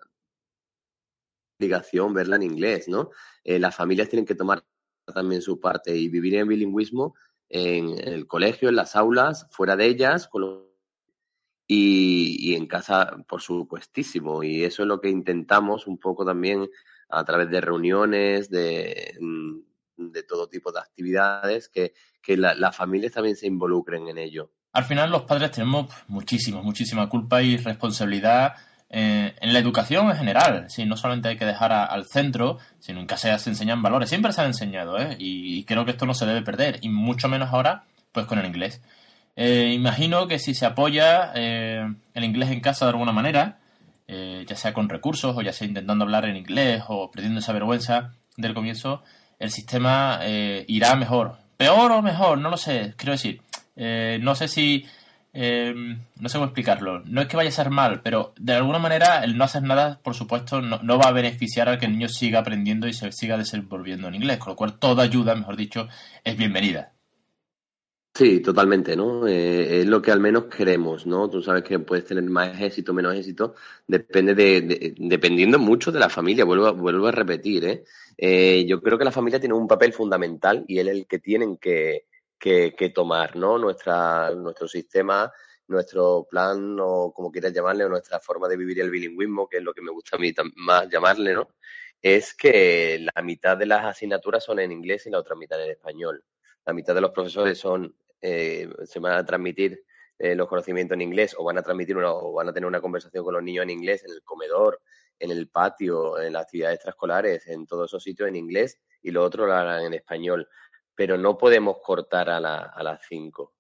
obligación 1.59 2.15
verla 2.15 2.37
en 2.37 2.43
inglés, 2.43 2.89
¿no? 2.89 3.11
Eh, 3.45 3.59
las 3.59 3.77
familias 3.77 4.09
tienen 4.09 4.25
que 4.25 4.35
tomar 4.35 4.65
también 5.13 5.43
su 5.43 5.61
parte 5.61 5.97
y 5.97 6.09
vivir 6.09 6.35
en 6.37 6.49
bilingüismo 6.49 7.15
en, 7.51 7.99
el 7.99 8.27
colegio, 8.27 8.69
en 8.69 8.77
las 8.77 8.97
aulas, 8.97 9.47
fuera 9.51 9.77
de 9.77 9.87
ellas, 9.87 10.31
y, 11.67 12.55
en 12.55 12.67
casa, 12.67 13.17
por 13.29 13.43
supuestísimo. 13.43 14.43
Y 14.43 14.65
eso 14.65 14.83
es 14.83 14.89
lo 14.89 15.01
que 15.01 15.09
intentamos 15.09 15.87
un 15.87 15.99
poco 15.99 16.25
también 16.25 16.69
a 17.09 17.25
través 17.25 17.51
de 17.51 17.61
reuniones, 17.61 18.51
de, 18.51 19.17
mm, 19.21 19.59
todo 20.29 20.49
tipo 20.49 20.73
de 20.73 20.81
actividades, 20.81 21.69
que, 21.69 21.93
las 22.27 22.77
familias 22.77 23.13
también 23.13 23.35
se 23.35 23.49
involucren 23.49 24.07
en 24.07 24.19
ello. 24.19 24.53
Al 24.73 24.85
final 24.85 25.11
los 25.11 25.23
padres 25.23 25.51
tenemos 25.51 25.93
muchísima, 26.07 26.63
muchísima 26.63 27.09
culpa 27.09 27.43
y 27.43 27.57
responsabilidad 27.57 28.55
eh, 28.93 29.37
en 29.41 29.53
la 29.53 29.61
educación 29.61 30.11
en 30.11 30.17
general. 30.17 30.65
Sí, 30.69 30.85
no 30.85 30.97
solamente 30.97 31.29
hay 31.29 31.37
que 31.37 31.45
dejar 31.45 31.73
al 31.73 32.07
centro, 32.07 32.59
sino 32.81 32.99
en 32.99 33.07
casa 33.07 33.39
se 33.39 33.51
enseñan 33.51 33.83
valores. 33.83 34.09
Siempre 34.09 34.33
se 34.33 34.41
han 34.41 34.49
enseñado, 34.49 34.99
¿eh? 34.99 35.17
Y, 35.19 35.63
creo 35.65 35.85
que 35.85 35.93
esto 35.93 36.07
no 36.07 36.15
se 36.15 36.27
debe 36.27 36.43
perder, 36.43 36.79
y 36.83 36.89
mucho 36.89 37.29
menos 37.29 37.51
ahora, 37.53 37.85
pues 38.13 38.27
con 38.27 38.41
el 38.41 38.47
inglés. 38.47 38.83
Eh, 39.37 39.71
imagino 39.75 40.27
que 40.27 40.41
si 40.41 40.55
se 40.55 40.67
apoya 40.67 41.31
eh, 41.37 41.87
el 42.15 42.25
inglés 42.25 42.51
en 42.51 42.61
casa 42.61 42.85
de 42.85 42.91
alguna 42.91 43.13
manera, 43.13 43.59
ya 44.09 44.57
sea 44.57 44.75
con 44.75 44.89
recursos 44.89 45.37
o 45.37 45.41
ya 45.41 45.53
sea 45.53 45.69
intentando 45.69 46.03
hablar 46.03 46.25
en 46.25 46.37
inglés 46.37 46.83
o 46.89 47.13
perdiendo 47.13 47.39
esa 47.39 47.53
vergüenza 47.53 48.11
del 48.37 48.55
comienzo, 48.55 49.05
el 49.39 49.53
sistema 49.53 50.19
irá 50.67 50.97
mejor. 50.97 51.39
Peor 51.57 51.93
o 51.93 52.03
mejor, 52.03 52.39
no 52.39 52.51
lo 52.51 52.57
sé. 52.57 52.95
Quiero 52.97 53.13
decir, 53.13 53.41
no 53.77 54.35
sé 54.35 54.49
si 54.49 54.85
eh, 55.33 55.75
no 56.19 56.29
sé 56.29 56.39
cómo 56.39 56.47
explicarlo. 56.47 57.01
No 57.05 57.21
es 57.21 57.29
que 57.29 57.37
vaya 57.37 57.51
a 57.51 57.53
ser 57.53 57.71
mal, 57.71 58.03
pero 58.03 58.33
de 58.39 58.55
alguna 58.55 58.79
manera 58.79 59.23
el 59.23 59.37
no 59.37 59.45
hacer 59.45 59.63
nada, 59.63 60.01
por 60.03 60.15
supuesto, 60.15 60.61
no, 60.61 60.99
va 60.99 61.09
a 61.09 61.13
beneficiar 61.13 61.69
a 61.69 61.79
que 61.79 61.87
el 61.87 61.93
niño 61.93 62.09
siga 62.09 62.41
aprendiendo 62.41 62.89
y 62.89 62.93
se 62.93 63.13
siga 63.13 63.37
desenvolviendo 63.37 64.09
en 64.09 64.17
inglés, 64.17 64.39
con 64.39 64.51
lo 64.51 64.57
cual 64.57 64.79
toda 64.79 65.05
ayuda, 65.05 65.35
mejor 65.35 65.57
dicho, 65.57 65.89
es 66.25 66.37
bienvenida. 66.37 66.93
Sí, 68.13 68.41
totalmente, 68.41 68.97
¿no? 68.97 69.27
Eh, 69.29 69.81
es 69.81 69.87
lo 69.87 70.03
que 70.03 70.11
al 70.11 70.19
menos 70.19 70.47
queremos, 70.47 71.07
¿no? 71.07 71.31
Tú 71.31 71.41
sabes 71.41 71.63
que 71.63 71.79
puedes 71.79 72.05
tener 72.05 72.25
más 72.25 72.61
éxito, 72.61 72.93
menos 72.93 73.15
éxito, 73.15 73.55
depende 73.87 74.35
de, 74.35 74.95
dependiendo 74.99 75.61
mucho 75.61 75.93
de 75.93 76.01
la 76.01 76.09
familia, 76.11 76.45
vuelvo, 76.45 76.75
vuelvo 76.75 77.07
a 77.07 77.13
repetir, 77.13 77.65
¿eh? 77.65 77.85
¿eh? 78.19 78.67
Yo 78.69 78.83
creo 78.83 78.99
que 78.99 79.05
la 79.05 79.13
familia 79.13 79.39
tiene 79.39 79.55
un 79.55 79.69
papel 79.69 79.93
fundamental 79.93 80.65
y 80.67 80.81
es 80.81 80.89
el 80.89 81.07
que 81.07 81.21
tienen 81.21 81.57
que, 81.57 82.07
que, 82.41 82.93
tomar, 82.95 83.37
¿no? 83.37 83.59
Nuestra, 83.59 84.31
nuestro 84.35 84.67
sistema, 84.67 85.31
nuestro 85.69 86.27
plan, 86.29 86.79
o 86.81 87.13
como 87.13 87.31
quieras 87.31 87.53
llamarle, 87.53 87.85
o 87.85 87.89
nuestra 87.89 88.19
forma 88.19 88.49
de 88.49 88.57
vivir 88.57 88.81
el 88.81 88.91
bilingüismo, 88.91 89.47
que 89.47 89.59
es 89.59 89.63
lo 89.63 89.75
que 89.75 89.83
me 89.83 89.93
gusta 89.93 90.17
a 90.17 90.19
mí 90.19 90.33
más 90.57 90.89
llamarle, 90.89 91.35
¿no? 91.35 91.51
Es 92.03 92.35
que 92.35 93.07
la 93.15 93.23
mitad 93.23 93.57
de 93.59 93.67
las 93.67 93.85
asignaturas 93.85 94.43
son 94.43 94.59
en 94.59 94.73
inglés 94.73 95.07
y 95.07 95.11
la 95.11 95.19
otra 95.19 95.37
mitad 95.37 95.63
en 95.63 95.71
español. 95.71 96.25
La 96.65 96.73
mitad 96.73 96.95
de 96.95 97.03
los 97.03 97.11
profesores 97.11 97.59
son, 97.59 97.95
eh, 98.23 98.69
se 98.85 99.01
van 99.01 99.13
a 99.13 99.25
transmitir 99.25 99.85
eh, 100.19 100.35
los 100.35 100.49
conocimientos 100.49 100.95
en 100.95 101.03
inglés 101.03 101.35
o 101.39 101.45
van 101.45 101.59
a 101.59 101.63
transmitir 101.63 101.97
una, 101.97 102.13
o 102.13 102.33
van 102.33 102.49
a 102.49 102.53
tener 102.53 102.67
una 102.67 102.81
conversación 102.81 103.23
con 103.23 103.35
los 103.35 103.43
niños 103.43 103.65
en 103.65 103.71
inglés 103.71 104.03
en 104.05 104.13
el 104.13 104.23
comedor, 104.23 104.81
en 105.19 105.31
el 105.31 105.49
patio, 105.49 106.19
en 106.19 106.33
las 106.33 106.45
actividades 106.45 106.77
extraescolares, 106.77 107.47
en 107.49 107.67
todos 107.67 107.91
esos 107.91 108.03
sitios 108.03 108.29
en 108.29 108.37
inglés 108.37 108.81
y 109.03 109.11
lo 109.11 109.23
otro 109.23 109.47
lo 109.47 109.53
harán 109.53 109.85
en 109.85 109.95
español 109.95 110.49
pero 111.01 111.17
no 111.17 111.39
podemos 111.39 111.79
cortar 111.83 112.29
a, 112.29 112.39
las 112.39 113.01
5. 113.09 113.55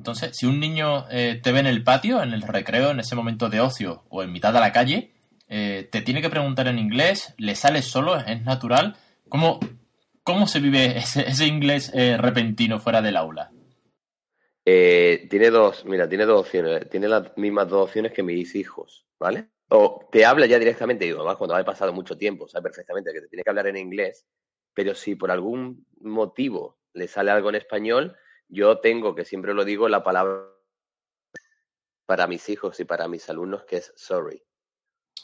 Entonces, 0.00 0.36
si 0.36 0.46
un 0.46 0.58
niño 0.58 1.08
eh, 1.12 1.38
te 1.40 1.52
ve 1.52 1.60
en 1.60 1.68
el 1.68 1.84
patio, 1.84 2.20
en 2.20 2.32
el 2.32 2.42
recreo, 2.42 2.90
en 2.90 2.98
ese 2.98 3.14
momento 3.14 3.48
de 3.48 3.60
ocio 3.60 4.02
o 4.08 4.24
en 4.24 4.32
mitad 4.32 4.52
de 4.52 4.58
la 4.58 4.72
calle, 4.72 5.14
eh, 5.46 5.88
te 5.92 6.00
tiene 6.00 6.20
que 6.20 6.28
preguntar 6.28 6.66
en 6.66 6.80
inglés, 6.80 7.36
le 7.38 7.54
sale 7.54 7.82
solo, 7.82 8.16
es 8.16 8.42
natural. 8.42 8.96
¿Cómo, 9.28 9.60
cómo 10.24 10.48
se 10.48 10.58
vive 10.58 10.98
ese, 10.98 11.46
inglés 11.46 11.92
eh, 11.94 12.16
repentino 12.16 12.80
fuera 12.80 13.00
del 13.00 13.16
aula? 13.16 13.52
tiene 14.64 15.50
dos, 15.50 15.84
mira, 15.84 16.08
tiene 16.08 16.24
dos 16.24 16.40
opciones. 16.40 16.90
Tiene 16.90 17.06
las 17.06 17.36
mismas 17.36 17.68
dos 17.68 17.84
opciones 17.84 18.10
que 18.10 18.24
mis 18.24 18.56
hijos, 18.56 19.06
¿vale? 19.20 19.50
O 19.68 20.08
te 20.10 20.24
habla 20.24 20.46
ya 20.46 20.58
directamente, 20.58 21.04
digo, 21.04 21.20
además 21.20 21.36
cuando 21.36 21.54
ha 21.54 21.62
pasado 21.62 21.92
mucho 21.92 22.18
tiempo, 22.18 22.48
sabe 22.48 22.64
perfectamente 22.64 23.12
que 23.12 23.20
te 23.20 23.28
tiene 23.28 23.44
que 23.44 23.50
hablar 23.50 23.68
en 23.68 23.76
inglés, 23.76 24.26
pero 24.74 24.94
si 24.94 25.14
por 25.14 25.30
algún 25.30 25.86
motivo 26.00 26.78
le 26.94 27.08
sale 27.08 27.30
algo 27.30 27.48
en 27.48 27.56
español, 27.56 28.16
yo 28.48 28.78
tengo, 28.78 29.14
que 29.14 29.24
siempre 29.24 29.54
lo 29.54 29.64
digo, 29.64 29.88
la 29.88 30.02
palabra 30.02 30.42
para 32.06 32.26
mis 32.26 32.48
hijos 32.48 32.78
y 32.80 32.84
para 32.84 33.08
mis 33.08 33.28
alumnos, 33.30 33.64
que 33.64 33.76
es 33.76 33.92
sorry. 33.96 34.42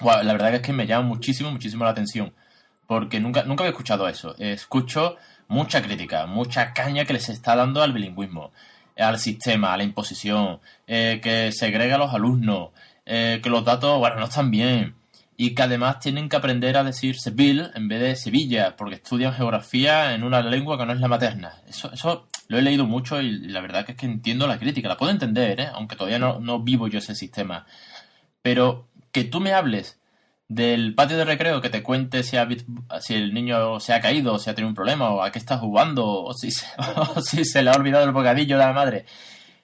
la 0.00 0.32
verdad 0.32 0.54
es 0.54 0.62
que 0.62 0.72
me 0.72 0.86
llama 0.86 1.06
muchísimo, 1.06 1.50
muchísimo 1.50 1.84
la 1.84 1.90
atención, 1.90 2.34
porque 2.86 3.20
nunca, 3.20 3.42
nunca 3.42 3.64
había 3.64 3.72
escuchado 3.72 4.08
eso. 4.08 4.34
Escucho 4.38 5.16
mucha 5.48 5.82
crítica, 5.82 6.26
mucha 6.26 6.72
caña 6.72 7.04
que 7.04 7.12
les 7.12 7.28
está 7.28 7.56
dando 7.56 7.82
al 7.82 7.92
bilingüismo, 7.92 8.52
al 8.96 9.18
sistema, 9.18 9.72
a 9.72 9.76
la 9.76 9.84
imposición, 9.84 10.60
eh, 10.86 11.20
que 11.22 11.52
segrega 11.52 11.96
a 11.96 11.98
los 11.98 12.14
alumnos, 12.14 12.70
eh, 13.04 13.40
que 13.42 13.50
los 13.50 13.64
datos, 13.64 13.98
bueno, 13.98 14.16
no 14.16 14.24
están 14.24 14.50
bien, 14.50 14.94
y 15.40 15.54
que 15.54 15.62
además 15.62 16.00
tienen 16.00 16.28
que 16.28 16.34
aprender 16.34 16.76
a 16.76 16.82
decir 16.82 17.16
Seville 17.16 17.70
en 17.76 17.86
vez 17.86 18.00
de 18.00 18.16
Sevilla, 18.16 18.74
porque 18.76 18.96
estudian 18.96 19.32
geografía 19.32 20.12
en 20.12 20.24
una 20.24 20.42
lengua 20.42 20.76
que 20.76 20.84
no 20.84 20.92
es 20.92 20.98
la 20.98 21.06
materna. 21.06 21.62
Eso, 21.68 21.92
eso 21.92 22.26
lo 22.48 22.58
he 22.58 22.62
leído 22.62 22.86
mucho 22.86 23.22
y 23.22 23.46
la 23.46 23.60
verdad 23.60 23.84
es 23.86 23.94
que 23.94 24.04
entiendo 24.04 24.48
la 24.48 24.58
crítica, 24.58 24.88
la 24.88 24.96
puedo 24.96 25.12
entender, 25.12 25.60
¿eh? 25.60 25.68
aunque 25.72 25.94
todavía 25.94 26.18
no, 26.18 26.40
no 26.40 26.58
vivo 26.58 26.88
yo 26.88 26.98
ese 26.98 27.14
sistema. 27.14 27.66
Pero 28.42 28.88
que 29.12 29.22
tú 29.22 29.38
me 29.38 29.52
hables 29.52 30.00
del 30.48 30.96
patio 30.96 31.16
de 31.16 31.24
recreo, 31.24 31.60
que 31.60 31.70
te 31.70 31.84
cuente 31.84 32.24
si, 32.24 32.36
si 33.00 33.14
el 33.14 33.32
niño 33.32 33.78
se 33.78 33.94
ha 33.94 34.00
caído, 34.00 34.40
si 34.40 34.50
ha 34.50 34.56
tenido 34.56 34.70
un 34.70 34.74
problema, 34.74 35.10
o 35.10 35.22
a 35.22 35.30
qué 35.30 35.38
está 35.38 35.56
jugando, 35.58 36.04
o 36.04 36.34
si, 36.34 36.50
si 37.22 37.44
se 37.44 37.62
le 37.62 37.70
ha 37.70 37.74
olvidado 37.74 38.04
el 38.04 38.12
bocadillo 38.12 38.58
de 38.58 38.64
la 38.64 38.72
madre, 38.72 39.04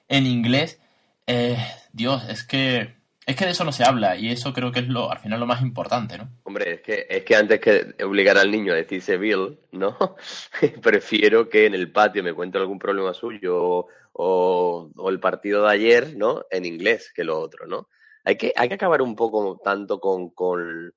en 0.07 0.25
inglés, 0.25 0.79
eh, 1.27 1.59
Dios, 1.93 2.23
es 2.29 2.45
que 2.45 2.95
es 3.27 3.37
que 3.37 3.47
de 3.47 3.53
eso 3.53 3.65
no 3.65 3.73
se 3.73 3.85
habla 3.85 4.17
y 4.17 4.31
eso 4.31 4.53
creo 4.53 4.71
que 4.71 4.81
es 4.81 4.89
lo 4.89 5.11
al 5.11 5.19
final 5.19 5.41
lo 5.41 5.47
más 5.47 5.63
importante, 5.63 6.19
¿no? 6.19 6.29
Hombre, 6.43 6.75
es 6.75 6.81
que, 6.83 7.07
es 7.09 7.25
que 7.25 7.37
antes 7.37 7.61
que 7.61 7.95
obligar 8.05 8.37
al 8.37 8.51
niño 8.51 8.73
a 8.73 8.77
decir 8.77 9.01
Seville, 9.01 9.59
¿no? 9.73 9.97
Prefiero 10.83 11.49
que 11.49 11.67
en 11.67 11.75
el 11.75 11.91
patio 11.91 12.23
me 12.23 12.35
cuente 12.35 12.59
algún 12.59 12.79
problema 12.79 13.15
suyo 13.15 13.87
o, 14.13 14.91
el 15.09 15.21
partido 15.21 15.65
de 15.65 15.73
ayer, 15.73 16.17
¿no? 16.17 16.45
En 16.51 16.65
inglés 16.65 17.13
que 17.15 17.25
lo 17.25 17.39
otro, 17.39 17.67
¿no? 17.67 17.89
Hay 18.25 18.37
que, 18.37 18.53
hay 18.57 18.69
que 18.69 18.75
acabar 18.75 19.03
un 19.03 19.17
poco 19.17 19.61
tanto 19.63 20.01
con, 20.01 20.31
con, 20.31 20.93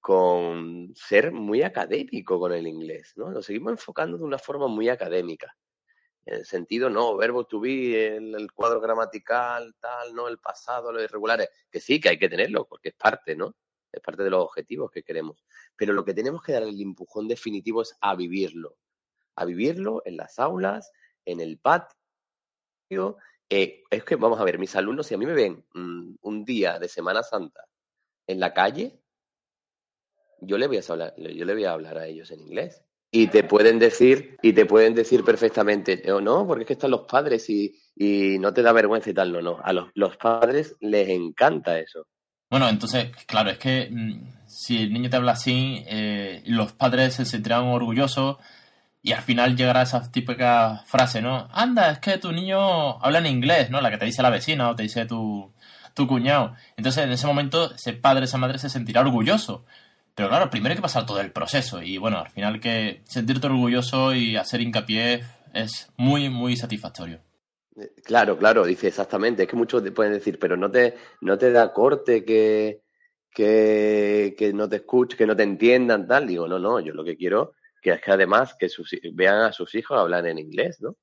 con 0.00 0.92
ser 0.94 1.32
muy 1.32 1.62
académico 1.62 2.38
con 2.38 2.52
el 2.52 2.66
inglés, 2.66 3.12
¿no? 3.16 3.30
Lo 3.30 3.42
seguimos 3.42 3.72
enfocando 3.72 4.18
de 4.18 4.24
una 4.24 4.38
forma 4.38 4.68
muy 4.68 4.88
académica 4.88 5.54
el 6.24 6.44
sentido, 6.44 6.88
no, 6.88 7.16
verbo 7.16 7.44
to 7.44 7.60
be, 7.60 8.16
el, 8.16 8.52
cuadro 8.52 8.80
gramatical, 8.80 9.74
tal, 9.80 10.14
no, 10.14 10.28
el 10.28 10.38
pasado, 10.38 10.92
los 10.92 11.02
irregulares, 11.02 11.48
que 11.70 11.80
sí, 11.80 12.00
que 12.00 12.10
hay 12.10 12.18
que 12.18 12.28
tenerlo, 12.28 12.66
porque 12.66 12.90
es 12.90 12.94
parte, 12.94 13.34
¿no? 13.34 13.56
Es 13.90 14.00
parte 14.00 14.22
de 14.22 14.30
los 14.30 14.44
objetivos 14.44 14.90
que 14.90 15.02
queremos. 15.02 15.44
Pero 15.76 15.92
lo 15.92 16.04
que 16.04 16.14
tenemos 16.14 16.42
que 16.42 16.52
dar 16.52 16.62
el 16.62 16.80
empujón 16.80 17.28
definitivo 17.28 17.82
es 17.82 17.96
a 18.00 18.14
vivirlo. 18.14 18.76
A 19.34 19.44
vivirlo 19.44 20.02
en 20.04 20.16
las 20.16 20.38
aulas, 20.38 20.92
en 21.24 21.40
el 21.40 21.58
patio. 21.58 23.18
Eh, 23.50 23.82
es 23.90 24.04
que, 24.04 24.16
vamos 24.16 24.40
a 24.40 24.44
ver, 24.44 24.58
mis 24.58 24.74
alumnos, 24.76 25.06
si 25.06 25.14
a 25.14 25.18
mí 25.18 25.26
me 25.26 25.34
ven 25.34 25.64
mm, 25.74 26.14
un 26.22 26.44
día 26.44 26.78
de 26.78 26.88
Semana 26.88 27.22
Santa 27.22 27.66
en 28.26 28.40
la 28.40 28.54
calle, 28.54 29.02
yo 30.40 30.56
le 30.56 30.68
voy 30.68 30.78
a 30.78 30.82
hablar, 30.88 31.14
yo 31.16 31.44
le 31.44 31.52
voy 31.52 31.64
a 31.64 31.72
hablar 31.72 31.98
a 31.98 32.06
ellos 32.06 32.30
en 32.30 32.40
inglés 32.40 32.82
y 33.14 33.26
te 33.26 33.44
pueden 33.44 33.78
decir 33.78 34.38
y 34.42 34.54
te 34.54 34.64
pueden 34.64 34.94
decir 34.94 35.22
perfectamente 35.22 36.10
o 36.10 36.16
oh, 36.16 36.20
no 36.22 36.46
porque 36.46 36.62
es 36.62 36.66
que 36.66 36.72
están 36.72 36.90
los 36.90 37.02
padres 37.02 37.48
y, 37.50 37.78
y, 37.94 38.38
no 38.38 38.54
te 38.54 38.62
da 38.62 38.72
vergüenza 38.72 39.10
y 39.10 39.14
tal 39.14 39.30
no 39.32 39.42
no 39.42 39.58
a 39.62 39.72
los, 39.74 39.90
los 39.94 40.16
padres 40.16 40.74
les 40.80 41.10
encanta 41.10 41.78
eso. 41.78 42.06
Bueno 42.50 42.68
entonces 42.70 43.10
claro 43.26 43.50
es 43.50 43.58
que 43.58 43.88
mm, 43.90 44.46
si 44.46 44.78
el 44.82 44.92
niño 44.94 45.10
te 45.10 45.16
habla 45.16 45.32
así 45.32 45.84
eh, 45.86 46.42
los 46.46 46.72
padres 46.72 47.14
se 47.14 47.26
sentirán 47.26 47.64
orgullosos 47.64 48.38
y 49.02 49.12
al 49.12 49.20
final 49.20 49.56
llegará 49.56 49.82
esa 49.82 50.10
típica 50.10 50.82
frase 50.86 51.20
no 51.20 51.48
anda 51.52 51.90
es 51.90 51.98
que 51.98 52.16
tu 52.16 52.32
niño 52.32 52.98
habla 53.04 53.18
en 53.18 53.26
inglés 53.26 53.68
no 53.68 53.82
la 53.82 53.90
que 53.90 53.98
te 53.98 54.06
dice 54.06 54.22
la 54.22 54.30
vecina 54.30 54.70
o 54.70 54.74
te 54.74 54.84
dice 54.84 55.04
tu 55.04 55.52
tu 55.94 56.06
cuñado. 56.06 56.54
Entonces 56.78 57.04
en 57.04 57.12
ese 57.12 57.26
momento 57.26 57.74
ese 57.74 57.92
padre 57.92 58.24
esa 58.24 58.38
madre 58.38 58.58
se 58.58 58.70
sentirá 58.70 59.02
orgulloso 59.02 59.66
pero 60.14 60.28
claro, 60.28 60.50
primero 60.50 60.72
hay 60.72 60.76
que 60.76 60.82
pasar 60.82 61.06
todo 61.06 61.20
el 61.20 61.32
proceso 61.32 61.82
y 61.82 61.98
bueno, 61.98 62.18
al 62.18 62.30
final 62.30 62.60
que 62.60 63.02
sentirte 63.04 63.46
orgulloso 63.46 64.14
y 64.14 64.36
hacer 64.36 64.60
hincapié 64.60 65.22
es 65.54 65.92
muy, 65.96 66.28
muy 66.28 66.56
satisfactorio. 66.56 67.20
Eh, 67.76 67.92
claro, 68.04 68.36
claro, 68.36 68.64
dice 68.64 68.88
exactamente. 68.88 69.42
Es 69.42 69.48
que 69.48 69.56
muchos 69.56 69.82
pueden 69.90 70.12
decir, 70.12 70.38
pero 70.38 70.56
no 70.56 70.70
te, 70.70 70.96
no 71.20 71.38
te 71.38 71.50
da 71.50 71.72
corte 71.72 72.24
que, 72.24 72.82
que, 73.30 74.34
que 74.36 74.52
no 74.52 74.68
te 74.68 74.76
escuchen, 74.76 75.16
que 75.16 75.26
no 75.26 75.36
te 75.36 75.42
entiendan, 75.42 76.06
tal. 76.06 76.26
Digo, 76.26 76.46
no, 76.46 76.58
no, 76.58 76.80
yo 76.80 76.92
lo 76.92 77.04
que 77.04 77.16
quiero 77.16 77.54
que 77.82 77.90
es 77.90 78.00
que 78.00 78.12
además 78.12 78.54
que 78.58 78.68
sus, 78.68 78.96
vean 79.12 79.42
a 79.42 79.52
sus 79.52 79.74
hijos 79.74 79.98
hablar 79.98 80.26
en 80.26 80.38
inglés, 80.38 80.80
¿no? 80.80 80.96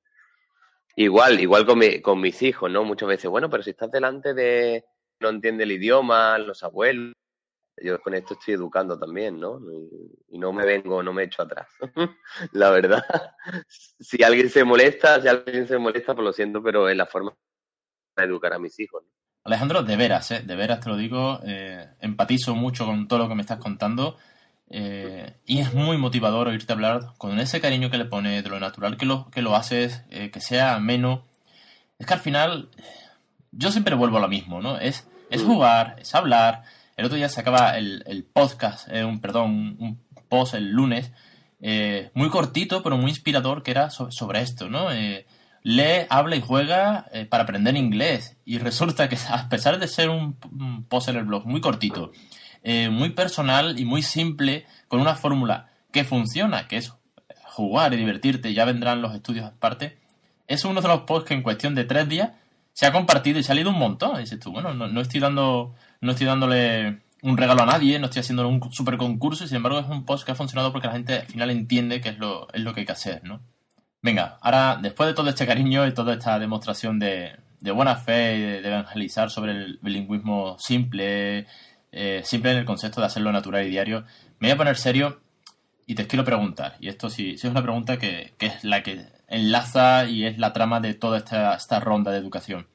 Igual, 0.96 1.40
igual 1.40 1.66
con, 1.66 1.78
mi, 1.78 2.02
con 2.02 2.20
mis 2.20 2.42
hijos, 2.42 2.72
¿no? 2.72 2.84
Muchas 2.84 3.10
veces, 3.10 3.30
bueno, 3.30 3.50
pero 3.50 3.62
si 3.62 3.72
estás 3.72 3.92
delante 3.92 4.34
de 4.34 4.86
no 5.20 5.30
entiende 5.30 5.66
el 5.66 5.74
idioma, 5.74 6.38
los 6.38 6.64
abuelos, 6.64 7.14
yo 7.82 8.00
con 8.02 8.14
esto 8.14 8.34
estoy 8.34 8.56
educando 8.56 8.98
también, 8.98 9.40
¿no? 9.40 9.60
Y, 10.30 10.38
no 10.38 10.54
me 10.54 10.66
vengo, 10.66 11.04
no 11.04 11.12
me 11.12 11.24
echo 11.24 11.42
atrás. 11.42 11.68
la 12.54 12.70
verdad. 12.70 13.04
si 14.00 14.24
alguien 14.24 14.50
se 14.50 14.64
molesta, 14.64 15.22
si 15.22 15.28
alguien 15.28 15.68
se 15.68 15.78
molesta, 15.78 16.16
pues 16.16 16.26
lo 16.26 16.34
siento, 16.34 16.64
pero 16.64 16.88
es 16.88 16.96
la 16.96 17.06
forma 17.06 17.36
de 18.16 18.24
educar 18.24 18.54
a 18.54 18.60
mis 18.60 18.80
hijos. 18.80 19.04
Alejandro, 19.44 19.84
de 19.84 19.96
veras, 19.96 20.32
¿eh? 20.32 20.42
de 20.46 20.56
veras 20.56 20.80
te 20.82 20.90
lo 20.90 20.98
digo, 20.98 21.40
eh, 21.46 21.88
empatizo 22.02 22.56
mucho 22.56 22.86
con 22.86 23.08
todo 23.08 23.20
lo 23.20 23.30
que 23.30 23.36
me 23.36 23.42
estás 23.42 23.58
contando 23.58 24.18
eh, 24.70 25.34
y 25.46 25.60
es 25.60 25.74
muy 25.74 25.98
motivador 25.98 26.48
oírte 26.48 26.74
hablar 26.74 27.14
con 27.18 27.40
ese 27.40 27.60
cariño 27.60 27.90
que 27.90 27.98
le 27.98 28.06
pones, 28.06 28.44
de 28.44 28.50
lo 28.50 28.60
natural 28.60 28.98
que 28.98 29.06
lo, 29.06 29.30
que 29.32 29.42
lo 29.42 29.56
haces, 29.56 30.04
que 30.10 30.42
sea 30.42 30.76
ameno. 30.76 31.26
Es 31.98 32.06
que 32.06 32.14
al 32.14 32.20
final, 32.20 32.70
yo 33.52 33.72
siempre 33.72 33.96
vuelvo 33.96 34.18
a 34.18 34.22
lo 34.22 34.28
mismo, 34.28 34.62
¿no? 34.62 34.78
Es, 34.78 35.08
es 35.30 35.44
mm. 35.44 35.48
jugar, 35.48 35.96
es 36.00 36.14
hablar, 36.14 36.64
el 37.00 37.06
otro 37.06 37.16
día 37.16 37.30
sacaba 37.30 37.78
el, 37.78 38.04
el 38.08 38.26
podcast, 38.26 38.90
eh, 38.92 39.06
un, 39.06 39.22
perdón, 39.22 39.78
un 39.80 40.02
post 40.28 40.54
el 40.54 40.70
lunes, 40.70 41.14
eh, 41.62 42.12
muy 42.14 42.30
cortito, 42.30 42.84
pero 42.84 42.98
muy 42.98 43.12
inspirador, 43.12 43.64
que 43.64 43.72
era 43.72 43.90
sobre 43.90 44.42
esto, 44.42 44.70
¿no? 44.70 44.92
Eh, 44.92 45.26
lee, 45.64 46.06
habla 46.10 46.36
y 46.36 46.42
juega 46.42 47.06
para 47.30 47.44
aprender 47.44 47.78
inglés. 47.78 48.36
Y 48.44 48.58
resulta 48.60 49.08
que 49.08 49.18
a 49.30 49.48
pesar 49.48 49.80
de 49.80 49.88
ser 49.88 50.10
un, 50.10 50.36
post 50.90 51.08
en 51.08 51.16
el 51.16 51.24
blog 51.24 51.46
muy 51.46 51.62
cortito, 51.62 52.12
muy 52.92 53.12
personal 53.12 53.80
y 53.80 53.86
muy 53.86 54.02
simple, 54.02 54.66
con 54.90 55.00
una 55.00 55.16
fórmula 55.16 55.70
que 55.94 56.04
funciona, 56.04 56.68
que 56.68 56.76
es 56.76 56.94
jugar 57.46 57.94
y 57.94 57.98
divertirte, 57.98 58.54
ya 58.54 58.66
vendrán 58.66 59.02
los 59.02 59.16
estudios 59.16 59.46
aparte, 59.46 59.98
es 60.48 60.66
uno 60.66 60.82
de 60.82 60.90
los 60.90 61.02
posts 61.04 61.30
que 61.30 61.34
en 61.34 61.44
cuestión 61.44 61.76
de 61.76 61.86
tres 61.86 62.10
días 62.10 62.32
se 62.80 62.86
ha 62.86 62.94
compartido 62.94 63.38
y 63.38 63.44
se 63.44 63.52
ha 63.52 63.56
leído 63.56 63.72
un 63.72 63.78
montón. 63.78 64.16
Y 64.16 64.20
dices 64.20 64.40
tú, 64.40 64.54
bueno, 64.54 64.74
no, 64.74 64.88
no 64.88 65.02
estoy 65.02 65.20
dando 65.20 65.76
no 66.00 66.12
estoy 66.14 66.28
dándole 66.28 67.02
un 67.22 67.36
regalo 67.36 67.64
a 67.64 67.66
nadie, 67.66 68.00
no 68.00 68.06
estoy 68.06 68.22
haciendo 68.22 68.48
un 68.48 68.72
super 68.72 68.96
concurso, 68.96 69.44
y 69.44 69.48
sin 69.50 69.58
embargo 69.58 69.80
es 69.80 69.88
un 69.90 70.06
post 70.06 70.26
que 70.26 70.32
ha 70.32 70.36
funcionado 70.36 70.72
porque 70.72 70.88
la 70.88 70.94
gente 70.94 71.16
al 71.16 71.26
final 71.26 71.50
entiende 71.50 72.00
que 72.00 72.08
es 72.08 72.20
lo, 72.20 72.48
es 72.54 72.62
lo 72.62 72.74
que 72.74 72.80
hay 72.80 72.86
que 72.86 72.94
hacer, 72.94 73.22
¿no? 73.26 73.42
Venga, 74.02 74.38
ahora, 74.40 74.80
después 74.82 75.08
de 75.08 75.14
todo 75.14 75.28
este 75.28 75.46
cariño 75.46 75.86
y 75.86 75.94
toda 75.94 76.14
esta 76.14 76.40
demostración 76.40 77.00
de, 77.00 77.36
buena 77.60 77.98
fe 77.98 78.38
y 78.38 78.40
de, 78.40 78.58
evangelizar 78.66 79.30
sobre 79.30 79.52
el 79.52 79.80
bilingüismo 79.82 80.56
simple, 80.58 81.48
eh, 81.92 82.22
simple 82.24 82.54
en 82.54 82.60
el 82.60 82.66
concepto 82.66 83.02
de 83.02 83.08
hacerlo 83.08 83.34
natural 83.34 83.68
y 83.68 83.72
diario, 83.72 84.06
me 84.40 84.48
voy 84.48 84.52
a 84.52 84.58
poner 84.58 84.78
serio 84.78 85.20
y 85.86 85.96
te 85.96 86.08
quiero 86.08 86.24
preguntar, 86.24 86.78
y 86.80 86.88
esto 86.88 87.10
sí, 87.10 87.38
sí 87.38 87.46
es 87.46 87.52
una 87.52 87.62
pregunta 87.62 87.98
que, 87.98 88.36
que, 88.38 88.46
es 88.46 88.64
la 88.64 88.84
que 88.84 89.06
enlaza 89.30 90.06
y 90.06 90.26
es 90.26 90.38
la 90.38 90.54
trama 90.54 90.80
de 90.80 90.94
toda 90.94 91.20
esta, 91.20 91.54
esta 91.56 91.80
ronda 91.80 92.12
de 92.12 92.18
educación. 92.18 92.68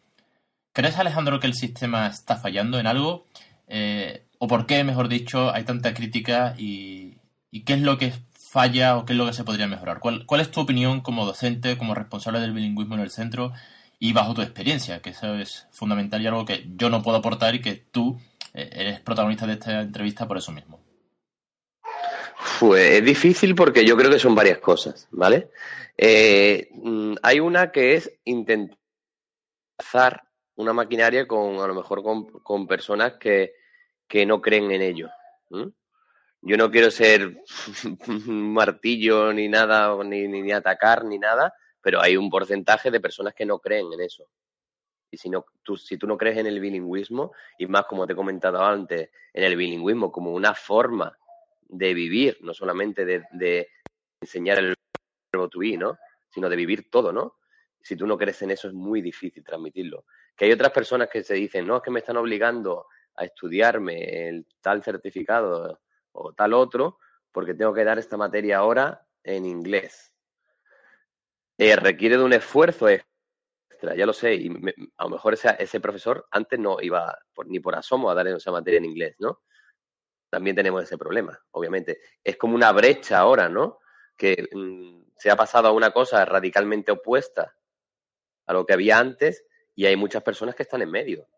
¿Crees, 0.73 0.99
Alejandro, 0.99 1.39
que 1.39 1.47
el 1.47 1.55
sistema 1.55 2.07
está 2.07 2.37
fallando 2.37 2.79
en 2.79 2.87
algo? 2.87 3.27
Eh, 3.69 4.27
¿O 4.39 4.49
por 4.49 4.67
qué, 4.67 4.83
mejor 4.85 5.09
dicho, 5.09 5.53
hay 5.53 5.65
tanta 5.65 5.95
crítica 5.95 6.55
y, 6.59 7.19
qué 7.65 7.75
es 7.75 7.81
lo 7.81 7.97
que 7.97 8.13
falla 8.51 8.97
o 8.97 9.05
qué 9.05 9.13
es 9.13 9.17
lo 9.17 9.27
que 9.27 9.33
se 9.33 9.45
podría 9.45 9.69
mejorar? 9.69 10.01
¿Cuál, 10.01 10.41
es 10.41 10.51
tu 10.51 10.61
opinión 10.61 11.01
como 11.01 11.27
docente, 11.27 11.79
como 11.79 11.95
responsable 11.95 12.41
del 12.41 12.53
bilingüismo 12.53 12.95
en 12.97 13.03
el 13.03 13.11
centro 13.11 13.53
y 13.99 14.13
bajo 14.13 14.35
tu 14.35 14.43
experiencia? 14.43 15.01
Que 15.01 15.11
eso 15.11 15.37
es 15.37 15.69
fundamental 15.71 16.21
y 16.23 16.27
algo 16.27 16.45
que 16.45 16.67
yo 16.77 16.91
no 16.91 17.03
puedo 17.03 17.19
aportar 17.19 17.55
y 17.55 17.61
que 17.61 17.75
tú 17.77 18.21
eh, 18.53 18.69
eres 18.73 19.01
protagonista 19.01 19.47
de 19.47 19.55
esta 19.55 19.81
entrevista 19.81 20.27
por 20.27 20.39
eso 20.39 20.53
mismo. 20.53 20.81
Pues 22.61 22.93
es 22.93 23.05
difícil 23.05 23.55
porque 23.55 23.87
yo 23.87 23.97
creo 23.97 24.11
que 24.11 24.19
son 24.19 24.35
varias 24.35 24.59
cosas, 24.59 25.09
¿vale? 25.11 25.51
Eh, 25.97 26.69
mm, 26.73 27.15
hay 27.23 27.41
una 27.41 27.73
que 27.73 27.95
es 27.95 28.13
intentar 28.25 28.77
una 30.57 30.73
maquinaria 30.73 31.27
con 31.27 31.59
a 31.59 31.67
lo 31.67 31.75
mejor 31.75 32.03
con, 32.03 32.67
personas 32.67 33.15
que, 33.15 33.55
que, 34.07 34.27
no 34.27 34.43
creen 34.43 34.71
en 34.71 34.83
ello. 34.83 35.09
Yo 36.43 36.57
no 36.57 36.71
quiero 36.71 36.91
ser 36.91 37.43
martillo 38.27 39.33
ni 39.33 39.49
nada, 39.49 39.97
ni, 40.05 40.29
ni, 40.29 40.53
atacar 40.53 41.05
ni 41.05 41.19
nada, 41.19 41.55
pero 41.81 42.01
hay 42.01 42.17
un 42.17 42.29
porcentaje 42.29 42.91
de 42.91 43.01
personas 43.01 43.35
que 43.35 43.47
no 43.47 43.59
creen 43.59 43.93
en 43.93 44.03
eso. 44.03 44.29
Y 45.11 45.17
si, 45.17 45.31
no, 45.31 45.47
tú, 45.63 45.77
si 45.77 45.97
tú 45.97 46.07
no 46.07 46.19
crees 46.19 46.37
en 46.37 46.47
el 46.47 46.61
bilingüismo, 46.61 47.33
y 47.59 47.67
más 47.67 47.87
como 47.87 48.07
te 48.07 48.13
he 48.13 48.17
comentado 48.17 48.63
antes, 48.63 49.11
en 49.33 49.45
el 49.45 49.57
bilingüismo 49.57 50.13
como 50.13 50.33
una 50.33 50.55
forma 50.55 51.17
de 51.69 51.95
vivir, 51.95 52.39
no 52.41 52.55
solamente 52.55 53.05
de, 53.05 53.69
enseñar 54.21 54.59
el 54.59 54.75
verbo 55.33 55.49
to 55.49 55.59
be, 55.59 55.77
¿no? 55.77 55.99
sino 56.31 56.49
de 56.49 56.57
vivir 56.57 56.91
todo, 56.91 57.13
¿no? 57.13 57.37
Si 57.81 57.97
tú 57.97 58.07
no 58.07 58.17
crees 58.17 58.41
en 58.43 58.51
eso 58.51 58.69
es 58.69 58.75
muy 58.75 59.01
difícil 59.01 59.45
transmitirlo. 59.45 60.05
Que 60.37 60.47
hay 60.47 60.53
otras 60.53 60.73
personas 60.73 61.09
que 61.09 61.23
se 61.23 61.35
dicen, 61.35 61.67
no, 61.67 61.77
es 61.77 61.83
que 61.83 61.91
me 61.91 62.01
están 62.01 62.17
obligando 62.17 62.87
a 63.17 63.25
estudiarme 63.25 64.29
el 64.29 64.47
tal 64.61 64.83
certificado 64.83 65.81
o 66.13 66.33
tal 66.33 66.55
otro, 66.55 66.99
porque 67.31 67.55
tengo 67.55 67.73
que 67.73 67.85
dar 67.85 67.99
esta 67.99 68.17
materia 68.17 68.59
ahora 68.59 69.07
en 69.23 69.45
inglés. 69.45 70.13
Eh, 71.59 71.77
requiere 71.77 72.17
de 72.17 72.25
un 72.25 72.33
esfuerzo 72.33 72.89
extra, 72.89 73.95
ya 73.95 74.07
lo 74.07 74.13
sé, 74.13 74.35
y 74.35 74.49
a 74.97 75.05
lo 75.05 75.11
mejor 75.11 75.35
ese, 75.35 75.55
ese 75.59 75.79
profesor 75.79 76.27
antes 76.31 76.59
no 76.59 76.79
iba 76.81 77.17
ni 77.47 77.61
por 77.61 77.77
asomo 77.77 78.11
a 78.11 78.15
dar 78.15 78.27
esa 78.27 78.51
materia 78.51 78.79
en 78.79 78.87
inglés, 78.87 79.15
¿no? 79.19 79.43
También 80.35 80.57
tenemos 80.57 80.83
ese 80.83 80.99
problema, 80.99 81.41
obviamente. 81.53 82.01
Es 82.25 82.37
como 82.37 82.57
una 82.57 82.73
brecha 82.73 83.21
ahora, 83.21 83.49
¿no? 83.49 83.79
Que 84.17 84.49
mm, 84.51 85.13
se 85.17 85.31
ha 85.31 85.37
pasado 85.37 85.69
a 85.69 85.73
una 85.73 85.93
cosa 85.93 86.25
radicalmente 86.25 86.91
opuesta 86.91 87.55
a 88.45 88.53
lo 88.53 88.67
que 88.67 88.73
había 88.73 88.99
antes 88.99 89.45
y 89.77 89.87
hay 89.87 89.95
muchas 89.95 90.25
personas 90.25 90.57
que 90.57 90.65
están 90.65 90.83
en 90.83 90.91
medio. 90.91 91.29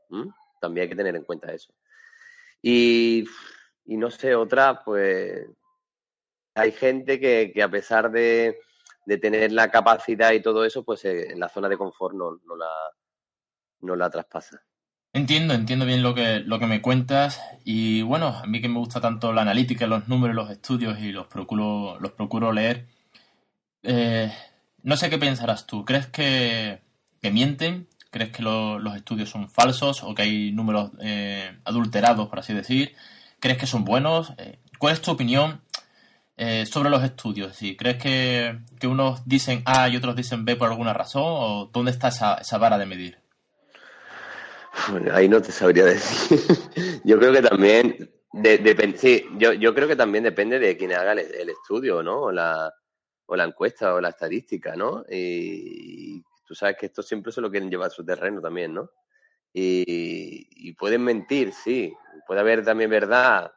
También 0.59 0.85
hay 0.85 0.89
que 0.89 0.97
tener 0.97 1.15
en 1.15 1.25
cuenta 1.25 1.53
eso. 1.53 1.75
Y, 2.63 3.27
no 3.85 4.11
sé, 4.11 4.35
otra, 4.35 4.83
pues 4.83 5.47
hay 6.55 6.73
gente 6.73 7.21
que, 7.21 7.63
a 7.63 7.69
pesar 7.69 8.11
de, 8.11 8.59
tener 9.21 9.53
la 9.53 9.71
capacidad 9.71 10.33
y 10.33 10.41
todo 10.41 10.65
eso, 10.65 10.85
pues 10.85 11.05
eh, 11.05 11.33
en 11.33 11.39
la 11.39 11.51
zona 11.51 11.69
de 11.69 11.77
confort 11.77 12.15
no, 12.15 12.41
no, 12.47 12.57
la, 12.57 12.71
no 13.81 13.95
la 13.95 14.09
traspasa. 14.09 14.65
Entiendo, 15.17 15.55
entiendo 15.55 15.87
bien 15.87 16.03
lo 16.03 16.15
que, 16.15 16.41
lo 16.41 16.59
que 16.59 16.67
me 16.67 16.83
cuentas 16.83 17.41
y 17.65 18.03
bueno, 18.03 18.27
a 18.27 18.47
mí 18.47 18.61
que 18.61 18.69
me 18.69 18.79
gusta 18.79 19.01
tanto 19.01 19.33
la 19.33 19.41
analítica, 19.41 19.87
los 19.87 20.09
números, 20.09 20.37
los 20.37 20.51
estudios 20.51 21.01
y 21.01 21.11
los 21.11 21.27
procuro, 21.27 21.99
los 22.01 22.13
procuro 22.13 22.53
leer. 22.53 22.87
Eh, 23.83 24.31
no 24.83 24.95
sé 24.99 25.09
qué 25.09 25.17
pensarás 25.17 25.67
tú. 25.67 25.87
¿Crees 25.87 26.07
que, 26.09 26.83
que 27.23 27.31
mienten? 27.31 27.89
¿Crees 28.11 28.31
que 28.31 28.43
los 28.43 28.95
estudios 28.95 29.31
son 29.31 29.49
falsos 29.49 30.03
o 30.03 30.15
que 30.15 30.21
hay 30.21 30.53
números 30.53 30.91
eh, 31.01 31.61
adulterados, 31.65 32.29
por 32.29 32.41
así 32.41 32.53
decir? 32.53 32.95
¿Crees 33.41 33.57
que 33.57 33.67
son 33.67 33.87
buenos? 33.87 34.35
Eh, 34.37 34.59
¿Cuál 34.79 34.93
es 34.93 35.01
tu 35.01 35.13
opinión 35.13 35.63
eh, 36.37 36.67
sobre 36.67 36.91
los 36.91 37.03
estudios? 37.03 37.57
¿Sí? 37.57 37.75
¿Crees 37.75 37.97
que, 37.97 38.59
unos 38.87 39.27
dicen 39.27 39.63
A 39.65 39.89
y 39.89 39.97
otros 39.97 40.15
dicen 40.15 40.45
B 40.45 40.57
por 40.57 40.71
alguna 40.71 40.93
razón? 40.93 41.25
¿O 41.25 41.71
dónde 41.73 41.93
está 41.93 42.09
esa, 42.09 42.35
esa 42.35 42.59
vara 42.59 42.77
de 42.77 42.85
medir? 42.85 43.26
Ahí 45.13 45.29
no 45.29 45.41
te 45.43 45.53
sabría 45.53 45.85
decir. 45.85 46.39
yo 47.05 47.19
creo 47.19 47.33
que 47.33 47.43
también, 47.43 48.11
de, 48.33 48.95
sí, 48.97 49.27
yo, 49.39 49.53
yo 49.53 49.75
creo 49.75 49.89
que 49.89 49.97
también 49.97 50.25
depende 50.25 50.59
de 50.59 50.77
quién 50.77 50.93
haga 50.93 51.13
el, 51.13 51.51
estudio, 51.51 52.03
¿no? 52.03 52.23
O 52.23 52.33
la, 52.33 52.73
o 53.27 53.37
la 53.37 53.45
encuesta 53.45 53.95
o 53.95 54.01
la 54.01 54.11
estadística, 54.11 54.77
¿no? 54.77 55.05
Y, 55.11 56.23
tú 56.47 56.55
sabes 56.55 56.77
que 56.77 56.87
esto 56.87 57.03
siempre 57.03 57.33
se 57.33 57.41
lo 57.41 57.51
quieren 57.51 57.71
llevar 57.71 57.89
a 57.89 57.91
su 57.91 58.05
terreno 58.05 58.41
también, 58.41 58.75
¿no? 58.75 58.91
Y, 59.53 60.73
pueden 60.75 61.03
mentir, 61.03 61.53
sí. 61.53 61.95
Puede 62.27 62.41
haber 62.41 62.65
también 62.65 62.91
verdad. 62.91 63.53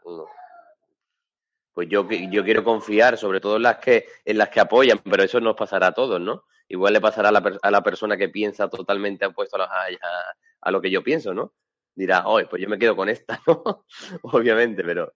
Pues 1.74 1.90
yo, 1.90 2.08
yo 2.10 2.44
quiero 2.44 2.64
confiar, 2.64 3.18
sobre 3.18 3.42
todo 3.42 3.58
en 3.58 3.64
las 3.64 3.78
que, 3.78 4.08
en 4.24 4.38
las 4.38 4.50
que 4.50 4.60
apoyan, 4.60 5.00
pero 5.00 5.24
eso 5.24 5.40
nos 5.40 5.56
pasará 5.56 5.88
a 5.88 5.94
todos, 5.94 6.22
¿no? 6.22 6.46
Igual 6.68 6.94
le 6.94 7.02
pasará 7.02 7.30
a 7.30 7.32
la, 7.32 7.60
a 7.62 7.72
la 7.72 7.84
persona 7.84 8.16
que 8.16 8.30
piensa 8.30 8.70
totalmente 8.70 9.26
opuesto 9.26 9.58
a, 9.58 9.66
a, 9.66 9.88
a 9.88 10.36
lo 10.66 10.82
que 10.82 10.92
yo 10.92 11.04
pienso, 11.04 11.34
¿no? 11.34 11.54
Dirá, 11.96 12.28
oye, 12.28 12.48
pues 12.48 12.62
yo 12.62 12.70
me 12.70 12.80
quedo 12.80 12.96
con 12.96 13.10
esta, 13.10 13.42
¿no? 13.48 13.86
Obviamente, 14.22 14.84
pero 14.84 15.14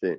sí. 0.00 0.10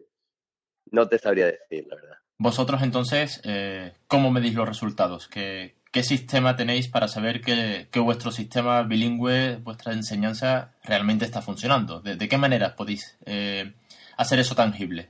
No 0.92 1.08
te 1.08 1.20
sabría 1.20 1.48
decir, 1.48 1.86
la 1.90 1.96
verdad. 1.96 2.18
Vosotros 2.40 2.82
entonces, 2.84 3.42
eh, 3.44 3.94
¿cómo 4.08 4.32
medís 4.32 4.54
los 4.54 4.68
resultados? 4.68 5.28
¿Qué, 5.28 5.76
¿Qué, 5.92 6.04
sistema 6.04 6.56
tenéis 6.56 6.88
para 6.88 7.08
saber 7.08 7.42
que, 7.42 7.88
vuestro 8.00 8.32
sistema 8.32 8.84
bilingüe, 8.84 9.58
vuestra 9.58 9.94
enseñanza 9.94 10.76
realmente 10.84 11.26
está 11.26 11.42
funcionando? 11.42 12.00
¿De, 12.00 12.30
qué 12.30 12.38
manera 12.38 12.76
podéis 12.76 13.18
eh, 13.26 13.74
hacer 14.18 14.40
eso 14.40 14.56
tangible? 14.56 15.10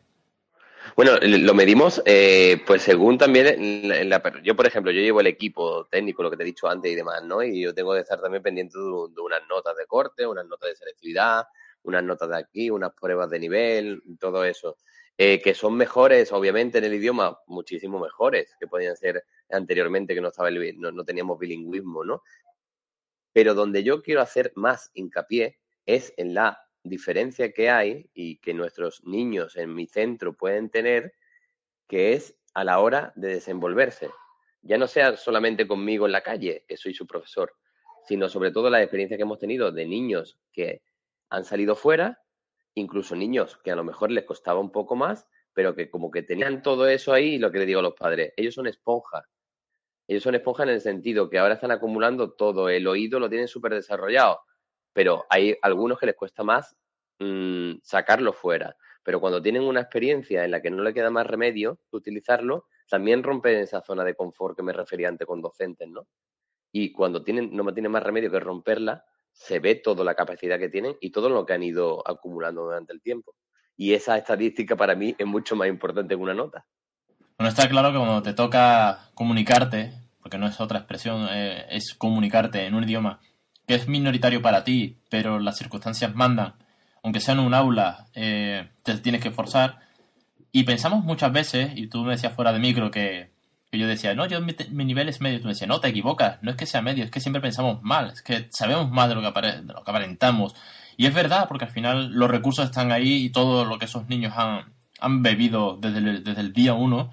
Bueno, 0.97 1.11
lo 1.21 1.53
medimos, 1.53 2.01
eh, 2.07 2.59
pues 2.65 2.81
según 2.81 3.19
también, 3.19 4.09
la, 4.09 4.41
yo 4.41 4.55
por 4.55 4.65
ejemplo, 4.65 4.91
yo 4.91 4.99
llevo 4.99 5.19
el 5.19 5.27
equipo 5.27 5.85
técnico, 5.85 6.23
lo 6.23 6.31
que 6.31 6.37
te 6.37 6.41
he 6.41 6.47
dicho 6.47 6.67
antes 6.67 6.91
y 6.91 6.95
demás, 6.95 7.23
¿no? 7.23 7.43
Y 7.43 7.61
yo 7.61 7.71
tengo 7.71 7.93
que 7.93 7.99
estar 7.99 8.19
también 8.19 8.41
pendiente 8.41 8.79
de, 8.79 8.83
unas 8.83 9.47
notas 9.47 9.77
de 9.77 9.85
corte, 9.85 10.25
unas 10.25 10.47
notas 10.47 10.69
de 10.71 10.75
selectividad, 10.75 11.45
unas 11.83 12.03
notas 12.03 12.29
de 12.29 12.37
aquí, 12.37 12.71
unas 12.71 12.95
pruebas 12.95 13.29
de 13.29 13.37
nivel, 13.37 14.01
todo 14.19 14.43
eso. 14.43 14.77
Eh, 15.15 15.39
que 15.39 15.53
son 15.53 15.75
mejores, 15.77 16.31
obviamente, 16.31 16.79
en 16.79 16.85
el 16.85 16.95
idioma, 16.95 17.37
muchísimo 17.45 17.99
mejores 17.99 18.55
que 18.59 18.65
podían 18.65 18.97
ser 18.97 19.23
anteriormente, 19.51 20.15
que 20.15 20.21
no, 20.21 20.29
estaba 20.29 20.49
no, 20.49 20.91
no 20.91 21.05
teníamos 21.05 21.37
bilingüismo, 21.37 22.03
¿no? 22.03 22.23
Pero 23.33 23.53
donde 23.53 23.83
yo 23.83 24.01
quiero 24.01 24.21
hacer 24.21 24.51
más 24.55 24.89
hincapié 24.95 25.59
es 25.85 26.11
en 26.17 26.33
la 26.33 26.66
diferencia 26.87 27.51
que 27.51 27.69
hay 27.69 28.09
y 28.13 28.37
que 28.37 28.53
nuestros 28.53 29.03
niños 29.05 29.55
en 29.55 29.73
mi 29.73 29.87
centro 29.87 30.33
pueden 30.33 30.69
tener, 30.69 31.13
que 31.87 32.13
es 32.13 32.37
a 32.53 32.63
la 32.63 32.79
hora 32.79 33.13
de 33.15 33.29
desenvolverse. 33.29 34.09
Ya 34.61 34.77
no 34.77 34.87
sea 34.87 35.15
solamente 35.15 35.67
conmigo 35.67 36.05
en 36.05 36.11
la 36.11 36.23
calle, 36.23 36.65
que 36.67 36.77
soy 36.77 36.93
su 36.93 37.05
profesor, 37.05 37.53
sino 38.07 38.29
sobre 38.29 38.51
todo 38.51 38.69
la 38.69 38.81
experiencia 38.81 39.17
que 39.17 39.23
hemos 39.23 39.39
tenido 39.39 39.71
de 39.71 39.85
niños 39.85 40.39
que 40.51 40.81
han 41.29 41.45
salido 41.45 41.75
fuera, 41.75 42.23
incluso 42.73 43.15
niños 43.15 43.57
que 43.63 43.71
a 43.71 43.75
lo 43.75 43.83
mejor 43.83 44.11
les 44.11 44.25
costaba 44.25 44.59
un 44.59 44.71
poco 44.71 44.95
más, 44.95 45.27
pero 45.53 45.75
que 45.75 45.89
como 45.89 46.11
que 46.11 46.23
tenían 46.23 46.61
todo 46.61 46.87
eso 46.87 47.13
ahí, 47.13 47.37
lo 47.37 47.51
que 47.51 47.59
le 47.59 47.65
digo 47.65 47.79
a 47.79 47.83
los 47.83 47.95
padres, 47.95 48.33
ellos 48.37 48.53
son 48.53 48.67
esponjas. 48.67 49.25
Ellos 50.07 50.23
son 50.23 50.35
esponjas 50.35 50.67
en 50.67 50.73
el 50.73 50.81
sentido 50.81 51.29
que 51.29 51.37
ahora 51.39 51.55
están 51.55 51.71
acumulando 51.71 52.33
todo, 52.33 52.69
el 52.69 52.87
oído 52.87 53.19
lo 53.19 53.29
tienen 53.29 53.47
súper 53.47 53.73
desarrollado, 53.73 54.39
pero 54.97 55.27
hay 55.29 55.55
algunos 55.61 55.99
que 55.99 56.07
les 56.07 56.15
cuesta 56.15 56.43
más 56.43 56.75
mm, 57.19 57.73
sacarlo 57.83 58.33
fuera. 58.33 58.75
Pero 59.03 59.19
cuando 59.19 59.39
tienen 59.39 59.61
una 59.61 59.81
experiencia 59.81 60.43
en 60.43 60.49
la 60.49 60.59
que 60.59 60.71
no 60.71 60.81
le 60.81 60.91
queda 60.91 61.11
más 61.11 61.27
remedio 61.27 61.77
utilizarlo, 61.91 62.65
también 62.89 63.21
rompen 63.21 63.59
esa 63.59 63.83
zona 63.83 64.03
de 64.03 64.15
confort 64.15 64.57
que 64.57 64.63
me 64.63 64.73
refería 64.73 65.07
antes 65.07 65.27
con 65.27 65.39
docentes, 65.39 65.87
¿no? 65.87 66.07
Y 66.71 66.91
cuando 66.91 67.23
tienen, 67.23 67.55
no 67.55 67.71
tienen 67.75 67.91
más 67.91 68.01
remedio 68.01 68.31
que 68.31 68.39
romperla, 68.39 69.05
se 69.31 69.59
ve 69.59 69.75
toda 69.75 70.03
la 70.03 70.15
capacidad 70.15 70.57
que 70.57 70.69
tienen 70.69 70.97
y 70.99 71.11
todo 71.11 71.29
lo 71.29 71.45
que 71.45 71.53
han 71.53 71.61
ido 71.61 72.01
acumulando 72.03 72.63
durante 72.63 72.91
el 72.91 73.03
tiempo. 73.03 73.35
Y 73.75 73.93
esa 73.93 74.17
estadística 74.17 74.75
para 74.75 74.95
mí 74.95 75.13
es 75.15 75.27
mucho 75.27 75.55
más 75.55 75.67
importante 75.67 76.15
que 76.15 76.21
una 76.23 76.33
nota. 76.33 76.65
Bueno, 77.37 77.49
está 77.49 77.69
claro 77.69 77.91
que 77.91 77.99
cuando 77.99 78.23
te 78.23 78.33
toca 78.33 79.11
comunicarte, 79.13 79.91
porque 80.19 80.39
no 80.39 80.47
es 80.47 80.59
otra 80.59 80.79
expresión, 80.79 81.27
eh, 81.29 81.67
es 81.69 81.93
comunicarte 81.93 82.65
en 82.65 82.73
un 82.73 82.83
idioma 82.83 83.19
que 83.67 83.75
es 83.75 83.87
minoritario 83.87 84.41
para 84.41 84.63
ti, 84.63 84.97
pero 85.09 85.39
las 85.39 85.57
circunstancias 85.57 86.15
mandan, 86.15 86.53
aunque 87.03 87.19
sea 87.19 87.33
en 87.33 87.41
un 87.41 87.53
aula, 87.53 88.07
eh, 88.15 88.69
te 88.83 88.97
tienes 88.97 89.21
que 89.21 89.27
esforzar. 89.29 89.79
Y 90.51 90.63
pensamos 90.63 91.03
muchas 91.03 91.31
veces, 91.31 91.71
y 91.75 91.87
tú 91.87 92.03
me 92.03 92.11
decías 92.11 92.33
fuera 92.33 92.53
de 92.53 92.59
micro 92.59 92.89
que, 92.89 93.31
yo 93.73 93.87
decía, 93.87 94.15
no, 94.15 94.25
yo 94.25 94.39
mi, 94.41 94.85
nivel 94.85 95.09
es 95.09 95.21
medio, 95.21 95.39
tú 95.39 95.45
me 95.45 95.51
decías, 95.51 95.67
no, 95.67 95.79
te 95.79 95.89
equivocas, 95.89 96.39
no 96.41 96.49
es 96.49 96.57
que 96.57 96.65
sea 96.65 96.81
medio, 96.81 97.03
es 97.03 97.11
que 97.11 97.19
siempre 97.19 97.41
pensamos 97.41 97.83
mal, 97.83 98.11
es 98.11 98.23
que 98.23 98.47
sabemos 98.49 98.89
más 98.89 99.09
de 99.09 99.15
lo 99.15 99.21
que, 99.21 99.27
aparentamos. 99.27 100.55
Y 100.95 101.05
es 101.05 101.13
verdad, 101.13 101.47
porque 101.47 101.65
al 101.65 101.71
final 101.71 102.11
los 102.13 102.31
recursos 102.31 102.65
están 102.65 102.91
ahí 102.91 103.25
y 103.25 103.29
todo 103.29 103.65
lo 103.65 103.77
que 103.77 103.85
esos 103.85 104.07
niños 104.07 104.33
han, 104.35 104.73
han 104.99 105.21
bebido 105.21 105.77
desde 105.77 105.99
el, 105.99 106.23
desde 106.23 106.41
el 106.41 106.53
día 106.53 106.73
uno, 106.73 107.11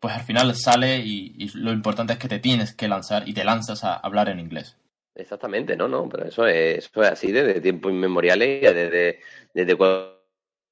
pues 0.00 0.14
al 0.14 0.22
final 0.22 0.54
sale 0.56 0.98
y, 0.98 1.48
lo 1.54 1.72
importante 1.72 2.14
es 2.14 2.18
que 2.18 2.28
te 2.28 2.38
tienes 2.38 2.74
que 2.74 2.88
lanzar 2.88 3.28
y 3.28 3.34
te 3.34 3.44
lanzas 3.44 3.84
a 3.84 3.94
hablar 3.94 4.30
en 4.30 4.40
inglés. 4.40 4.76
Exactamente, 5.14 5.76
no, 5.76 5.88
no, 5.88 6.08
pero 6.08 6.26
eso 6.26 6.46
es, 6.46 6.78
eso 6.78 7.02
es 7.02 7.10
así 7.10 7.32
desde 7.32 7.60
tiempos 7.60 7.92
inmemoriales, 7.92 8.62
desde, 8.62 9.20
desde 9.52 9.76
cuando 9.76 10.16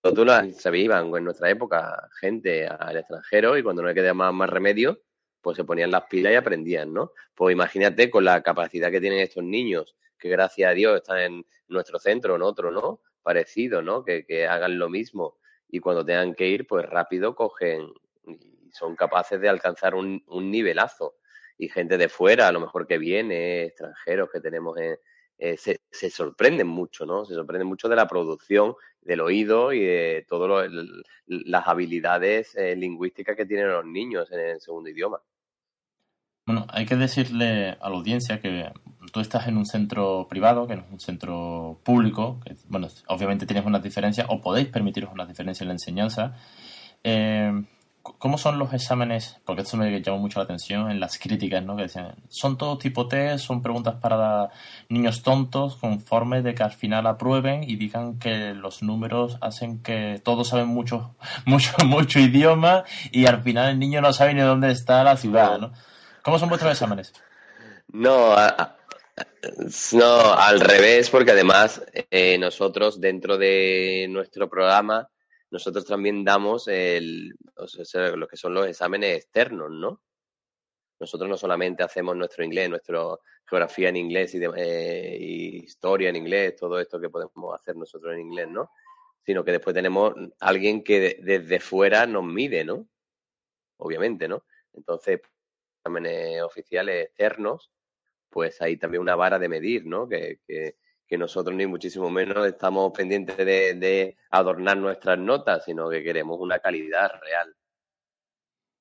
tú 0.03 0.25
se 0.53 0.79
iban 0.79 1.15
en 1.15 1.25
nuestra 1.25 1.51
época 1.51 2.09
gente 2.21 2.67
al 2.67 2.97
extranjero 2.97 3.59
y 3.59 3.63
cuando 3.63 3.83
no 3.83 3.89
le 3.89 3.95
quedaba 3.95 4.33
más, 4.33 4.49
remedio, 4.49 5.03
pues 5.43 5.57
se 5.57 5.65
ponían 5.65 5.91
las 5.91 6.05
pilas 6.05 6.33
y 6.33 6.37
aprendían, 6.37 6.93
¿no? 6.93 7.13
Pues 7.35 7.53
imagínate 7.53 8.11
con 8.11 8.25
la 8.25 8.43
capacidad 8.43 8.91
que 8.91 9.01
tienen 9.01 9.21
estos 9.21 9.45
niños, 9.45 9.97
que 10.19 10.29
gracias 10.29 10.71
a 10.71 10.75
Dios 10.75 10.97
están 10.97 11.19
en 11.19 11.47
nuestro 11.69 11.99
centro, 11.99 12.37
en 12.37 12.43
otro, 12.43 12.71
¿no? 12.71 13.01
Parecido, 13.23 13.83
¿no? 13.83 14.05
Que, 14.05 14.25
que 14.25 14.47
hagan 14.47 14.79
lo 14.79 14.89
mismo 14.89 15.39
y 15.69 15.81
cuando 15.81 16.05
tengan 16.05 16.35
que 16.35 16.49
ir, 16.49 16.67
pues 16.67 16.87
rápido 16.87 17.35
cogen 17.35 17.93
y 18.27 18.71
son 18.73 18.97
capaces 18.97 19.41
de 19.41 19.49
alcanzar 19.49 19.95
un, 19.95 20.23
un 20.27 20.51
nivelazo 20.51 21.17
y 21.59 21.69
gente 21.69 21.99
de 21.99 22.09
fuera, 22.09 22.49
a 22.49 22.53
lo 22.53 22.61
mejor 22.61 22.87
que 22.87 22.99
viene, 22.99 23.65
extranjeros 23.65 24.31
que 24.33 24.41
tenemos, 24.41 24.79
eh, 24.79 25.57
se, 25.57 25.81
se, 25.91 26.11
sorprenden 26.11 26.69
mucho, 26.69 27.05
¿no? 27.05 27.25
Se 27.25 27.35
sorprenden 27.35 27.69
mucho 27.69 27.89
de 27.89 27.97
la 27.97 28.09
producción, 28.09 28.75
del 29.03 29.21
oído 29.21 29.73
y 29.73 29.81
de 29.81 30.27
todas 30.29 30.71
las 31.27 31.67
habilidades 31.67 32.55
eh, 32.57 32.77
lingüísticas 32.77 33.37
que 33.37 33.47
tienen 33.47 33.69
los 33.69 33.85
niños 33.85 34.31
en 34.33 34.41
el 34.41 34.61
segundo 34.61 34.91
idioma. 34.91 35.21
Bueno, 36.47 36.67
hay 36.71 36.87
que 36.87 36.97
decirle 36.97 37.77
a 37.81 37.91
la 37.91 37.97
audiencia 37.97 38.41
que 38.41 38.71
tú 39.13 39.21
estás 39.21 39.49
en 39.49 39.57
un 39.57 39.67
centro 39.67 40.27
privado, 40.29 40.67
que 40.67 40.77
no 40.77 40.83
es 40.83 40.91
un 40.91 41.01
centro 41.01 41.81
público, 41.85 42.41
que, 42.45 42.55
bueno, 42.69 42.89
obviamente 43.09 43.47
tienes 43.47 43.67
unas 43.67 43.83
diferencias 43.83 44.27
o 44.31 44.41
podéis 44.41 44.69
permitiros 44.69 45.13
unas 45.13 45.29
diferencias 45.29 45.63
en 45.63 45.69
la 45.69 45.75
enseñanza. 45.75 46.37
Eh, 47.05 47.53
¿Cómo 48.03 48.39
son 48.39 48.59
los 48.59 48.73
exámenes? 48.73 49.39
Porque 49.45 49.63
esto 49.63 49.77
me 49.77 50.01
llamó 50.01 50.19
mucho 50.19 50.39
la 50.39 50.45
atención 50.45 50.91
en 50.91 50.99
las 50.99 51.19
críticas, 51.19 51.63
¿no? 51.63 51.77
Que 51.77 51.83
decían, 51.83 52.15
son 52.29 52.57
todos 52.57 52.79
tipo 52.79 53.07
test, 53.07 53.45
son 53.45 53.63
preguntas 53.63 53.97
para 54.01 54.51
niños 54.89 55.23
tontos, 55.23 55.77
conforme 55.77 56.43
de 56.43 56.55
que 56.55 56.63
al 56.63 56.73
final 56.73 57.07
aprueben 57.07 57.65
y 57.65 57.77
digan 57.77 58.19
que 58.19 58.55
los 58.55 58.83
números 58.83 59.37
hacen 59.41 59.83
que 59.83 60.21
todos 60.25 60.49
saben 60.49 60.69
mucho, 60.69 61.15
mucho, 61.45 61.73
mucho 61.85 62.19
idioma 62.19 62.85
y 63.13 63.27
al 63.27 63.43
final 63.43 63.71
el 63.71 63.79
niño 63.79 64.01
no 64.01 64.13
sabe 64.13 64.35
ni 64.35 64.41
dónde 64.41 64.71
está 64.71 65.05
la 65.05 65.17
ciudad, 65.17 65.59
¿no? 65.59 65.73
¿Cómo 66.23 66.39
son 66.39 66.49
vuestros 66.49 66.73
exámenes? 66.73 67.13
No, 67.93 68.35
no, 69.93 70.35
al 70.35 70.61
revés, 70.61 71.11
porque 71.11 71.33
además 71.33 71.83
eh, 72.11 72.39
nosotros 72.39 73.01
dentro 73.01 73.39
de 73.39 74.07
nuestro 74.11 74.49
programa 74.49 75.09
nosotros 75.51 75.87
también 75.87 76.25
damos 76.25 76.69
el, 76.69 77.35
lo 78.17 78.29
que 78.29 78.37
son 78.37 78.55
los 78.55 78.67
exámenes 78.67 79.17
externos, 79.17 79.71
¿no? 79.71 80.03
Nosotros 81.01 81.29
no 81.29 81.37
solamente 81.37 81.83
hacemos 81.83 82.17
nuestro 82.17 82.45
inglés, 82.45 82.69
nuestra 82.69 83.01
geografía 83.47 83.89
en 83.89 83.97
inglés 83.97 84.35
y, 84.35 84.41
eh, 84.57 85.17
historia 85.65 86.11
en 86.11 86.17
inglés, 86.17 86.57
todo 86.57 86.79
esto 86.81 87.01
que 87.01 87.09
podemos 87.09 87.55
hacer 87.55 87.77
nosotros 87.77 88.13
en 88.15 88.21
inglés, 88.21 88.49
¿no? 88.49 88.71
Sino 89.25 89.45
que 89.45 89.53
después 89.53 89.75
tenemos 89.75 90.15
alguien 90.41 90.83
que 90.83 91.19
desde 91.23 91.61
fuera 91.61 92.07
nos 92.07 92.25
mide, 92.25 92.65
¿no? 92.65 92.89
Obviamente, 93.79 94.27
¿no? 94.29 94.45
Entonces, 94.75 95.21
exámenes 95.79 96.43
oficiales 96.43 97.07
externos, 97.07 97.71
pues 98.29 98.61
hay 98.61 98.77
también 98.77 99.03
una 99.03 99.17
vara 99.17 99.39
de 99.39 99.49
medir, 99.49 99.87
¿no? 99.87 100.09
Que, 100.09 100.41
que, 100.47 100.77
que 101.09 101.17
nosotros 101.17 101.57
ni 101.57 101.67
muchísimo 101.67 102.11
menos 102.11 102.47
estamos 102.47 102.93
pendientes 102.93 103.37
de, 103.37 104.17
adornar 104.31 104.77
nuestras 104.77 105.19
notas, 105.19 105.65
sino 105.65 105.89
que 105.89 106.03
queremos 106.03 106.39
una 106.39 106.59
calidad 106.59 107.11
real. 107.23 107.57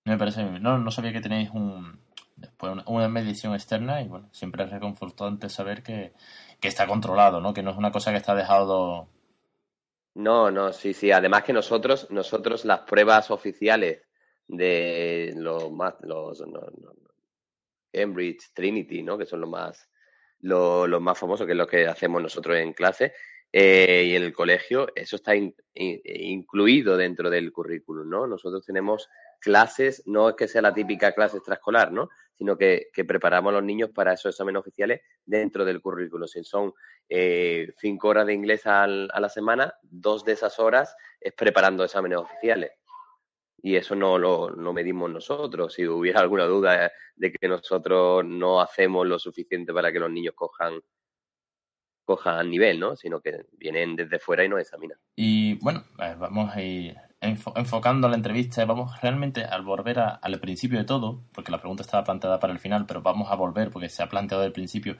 Me 0.03 0.17
parece, 0.17 0.43
no, 0.43 0.77
no 0.77 0.91
sabía 0.91 1.13
que 1.13 1.21
tenéis 1.21 1.49
un, 1.51 1.99
después 2.35 2.73
una, 2.85 3.07
medición 3.07 3.53
externa 3.53 4.01
y 4.01 4.07
bueno, 4.07 4.29
siempre 4.33 4.65
es 4.65 4.69
reconfortante 4.69 5.49
saber 5.49 5.83
que, 5.83 6.13
que, 6.59 6.67
está 6.67 6.85
controlado, 6.85 7.39
¿no? 7.39 7.53
Que 7.53 7.63
no 7.63 7.71
es 7.71 7.77
una 7.77 7.91
cosa 7.91 8.11
que 8.11 8.17
está 8.17 8.35
dejado. 8.35 9.07
No, 10.15 10.51
no, 10.51 10.73
sí, 10.73 10.93
sí. 10.93 11.11
Además 11.11 11.43
que 11.43 11.53
nosotros, 11.53 12.09
nosotros 12.11 12.65
las 12.65 12.81
pruebas 12.81 13.31
oficiales 13.31 14.01
de 14.47 15.33
los 15.37 15.71
más, 15.71 15.95
los, 16.01 16.43
Cambridge, 17.91 18.51
Trinity, 18.53 19.01
¿no? 19.01 19.17
Que 19.17 19.25
son 19.25 19.41
los 19.41 19.49
más 19.49 19.89
lo, 20.41 20.99
más 20.99 21.17
famoso, 21.17 21.45
que 21.45 21.53
es 21.53 21.57
lo 21.57 21.67
que 21.67 21.87
hacemos 21.87 22.21
nosotros 22.21 22.57
en 22.57 22.73
clase 22.73 23.13
eh, 23.51 24.05
y 24.07 24.15
en 24.15 24.23
el 24.23 24.33
colegio, 24.33 24.87
eso 24.95 25.15
está 25.15 25.33
incluido 25.73 26.97
dentro 26.97 27.29
del 27.29 27.51
currículum, 27.51 28.09
¿no? 28.09 28.27
Nosotros 28.27 28.65
tenemos 28.65 29.09
clases, 29.39 30.03
no 30.05 30.29
es 30.29 30.35
que 30.35 30.47
sea 30.47 30.61
la 30.61 30.73
típica 30.73 31.13
clase 31.13 31.37
extraescolar, 31.37 31.91
¿no? 31.91 32.09
Sino 32.33 32.57
que, 32.57 32.89
preparamos 33.07 33.51
a 33.51 33.55
los 33.55 33.63
niños 33.63 33.89
para 33.91 34.13
esos 34.13 34.33
exámenes 34.33 34.59
oficiales 34.59 35.01
dentro 35.25 35.65
del 35.65 35.81
currículum. 35.81 36.27
Si 36.27 36.43
son 36.43 36.73
eh, 37.09 37.73
cinco 37.79 38.09
horas 38.09 38.27
de 38.27 38.33
inglés 38.33 38.65
a 38.65 38.85
la 38.85 39.29
semana, 39.29 39.73
dos 39.81 40.23
de 40.25 40.33
esas 40.33 40.59
horas 40.59 40.95
es 41.19 41.33
preparando 41.33 41.83
exámenes 41.83 42.19
oficiales 42.19 42.71
y 43.61 43.75
eso 43.75 43.95
no 43.95 44.17
lo 44.17 44.51
no 44.51 44.73
medimos 44.73 45.09
nosotros. 45.09 45.73
Si 45.73 45.87
hubiera 45.87 46.21
alguna 46.21 46.45
duda 46.45 46.91
de 47.15 47.31
que 47.31 47.47
nosotros 47.47 48.23
no 48.25 48.61
hacemos 48.61 49.05
lo 49.07 49.19
suficiente 49.19 49.73
para 49.73 49.91
que 49.91 49.99
los 49.99 50.11
niños 50.11 50.33
cojan 50.35 50.81
cojan 52.05 52.49
nivel, 52.49 52.79
¿no? 52.79 52.95
Sino 52.95 53.19
que 53.19 53.45
vienen 53.51 53.95
desde 53.97 54.17
fuera 54.17 54.45
y 54.45 54.49
nos 54.49 54.61
examinan. 54.61 54.97
Y 55.15 55.55
bueno, 55.55 55.83
vamos 56.17 56.55
a 56.55 56.61
ir 56.61 56.95
enfocando 57.21 58.07
la 58.07 58.15
entrevista, 58.15 58.63
vamos 58.63 59.01
realmente 59.01 59.43
al 59.43 59.63
volver 59.63 59.99
al 59.99 60.39
principio 60.39 60.77
de 60.77 60.85
todo, 60.85 61.25
porque 61.33 61.51
la 61.51 61.59
pregunta 61.59 61.83
estaba 61.83 62.05
planteada 62.05 62.39
para 62.39 62.53
el 62.53 62.59
final, 62.59 62.85
pero 62.85 63.01
vamos 63.01 63.29
a 63.29 63.35
volver 63.35 63.71
porque 63.71 63.89
se 63.89 64.03
ha 64.03 64.07
planteado 64.07 64.43
del 64.43 64.53
principio. 64.53 64.95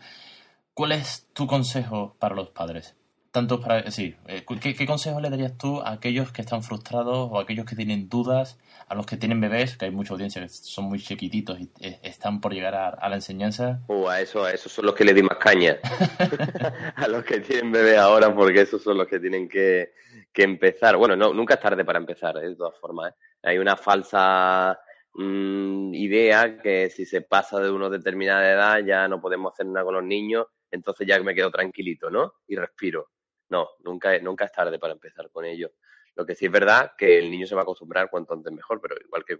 ¿Cuál 0.73 0.91
es 0.91 1.29
tu 1.33 1.47
consejo 1.47 2.17
para 2.19 2.35
los 2.35 2.49
padres? 2.49 2.96
Tanto 3.37 3.61
para 3.61 3.91
sí 3.91 4.15
eh, 4.25 4.43
¿qué, 4.59 4.73
¿qué, 4.73 4.87
consejo 4.87 5.21
le 5.21 5.29
darías 5.29 5.55
tú 5.59 5.79
a 5.81 5.91
aquellos 5.91 6.31
que 6.31 6.41
están 6.41 6.63
frustrados 6.63 7.29
o 7.31 7.37
a 7.37 7.43
aquellos 7.43 7.67
que 7.67 7.75
tienen 7.75 8.09
dudas 8.09 8.57
a 8.87 8.95
los 8.95 9.05
que 9.05 9.15
tienen 9.15 9.39
bebés 9.39 9.77
que 9.77 9.85
hay 9.85 9.91
mucha 9.91 10.13
audiencia 10.13 10.41
que 10.41 10.49
son 10.49 10.85
muy 10.85 10.97
chiquititos 10.97 11.59
y 11.59 11.69
eh, 11.79 11.99
están 12.01 12.41
por 12.41 12.51
llegar 12.51 12.73
a, 12.73 13.07
la 13.07 13.15
enseñanza 13.15 13.81
uh, 13.89 14.07
a 14.07 14.21
eso 14.21 14.43
a 14.43 14.51
esos 14.53 14.71
son 14.71 14.87
los 14.87 14.95
que 14.95 15.05
le 15.05 15.13
di 15.13 15.21
más 15.21 15.37
caña 15.37 15.77
a 16.95 17.07
los 17.07 17.23
que 17.23 17.41
tienen 17.41 17.71
bebés 17.71 17.99
ahora 17.99 18.33
porque 18.33 18.61
esos 18.61 18.81
son 18.81 18.97
los 18.97 19.07
que 19.07 19.19
tienen 19.19 19.47
que, 19.47 19.91
que 20.33 20.41
empezar 20.41 20.97
bueno 20.97 21.15
no 21.15 21.31
nunca 21.31 21.53
es 21.53 21.59
tarde 21.59 21.85
para 21.85 21.99
empezar 21.99 22.37
¿eh? 22.37 22.49
de 22.49 22.55
todas 22.55 22.75
formas 22.79 23.13
hay 23.43 23.59
una 23.59 23.75
falsa 23.75 24.79
mm, 25.13 25.93
idea 25.93 26.57
que 26.57 26.89
si 26.89 27.05
se 27.05 27.21
pasa 27.21 27.59
de 27.59 27.69
una 27.69 27.87
determinada 27.87 28.51
edad 28.51 28.79
ya 28.83 29.07
no 29.07 29.21
podemos 29.21 29.53
hacer 29.53 29.67
nada 29.67 29.85
con 29.85 29.93
los 29.93 30.03
niños 30.03 30.47
entonces 30.71 31.07
ya 31.07 31.19
me 31.21 31.35
quedo 31.35 31.51
tranquilito, 31.51 32.09
¿no? 32.09 32.33
Y 32.47 32.55
respiro. 32.55 33.09
No, 33.49 33.69
nunca, 33.79 34.17
nunca 34.19 34.45
es 34.45 34.51
tarde 34.51 34.79
para 34.79 34.93
empezar 34.93 35.29
con 35.31 35.45
ello. 35.45 35.71
Lo 36.15 36.25
que 36.25 36.35
sí 36.35 36.45
es 36.45 36.51
verdad 36.51 36.93
que 36.97 37.19
el 37.19 37.29
niño 37.29 37.45
se 37.45 37.55
va 37.55 37.61
a 37.61 37.63
acostumbrar 37.63 38.09
cuanto 38.09 38.33
antes 38.33 38.51
mejor, 38.51 38.81
pero 38.81 38.95
igual 38.99 39.23
que, 39.23 39.37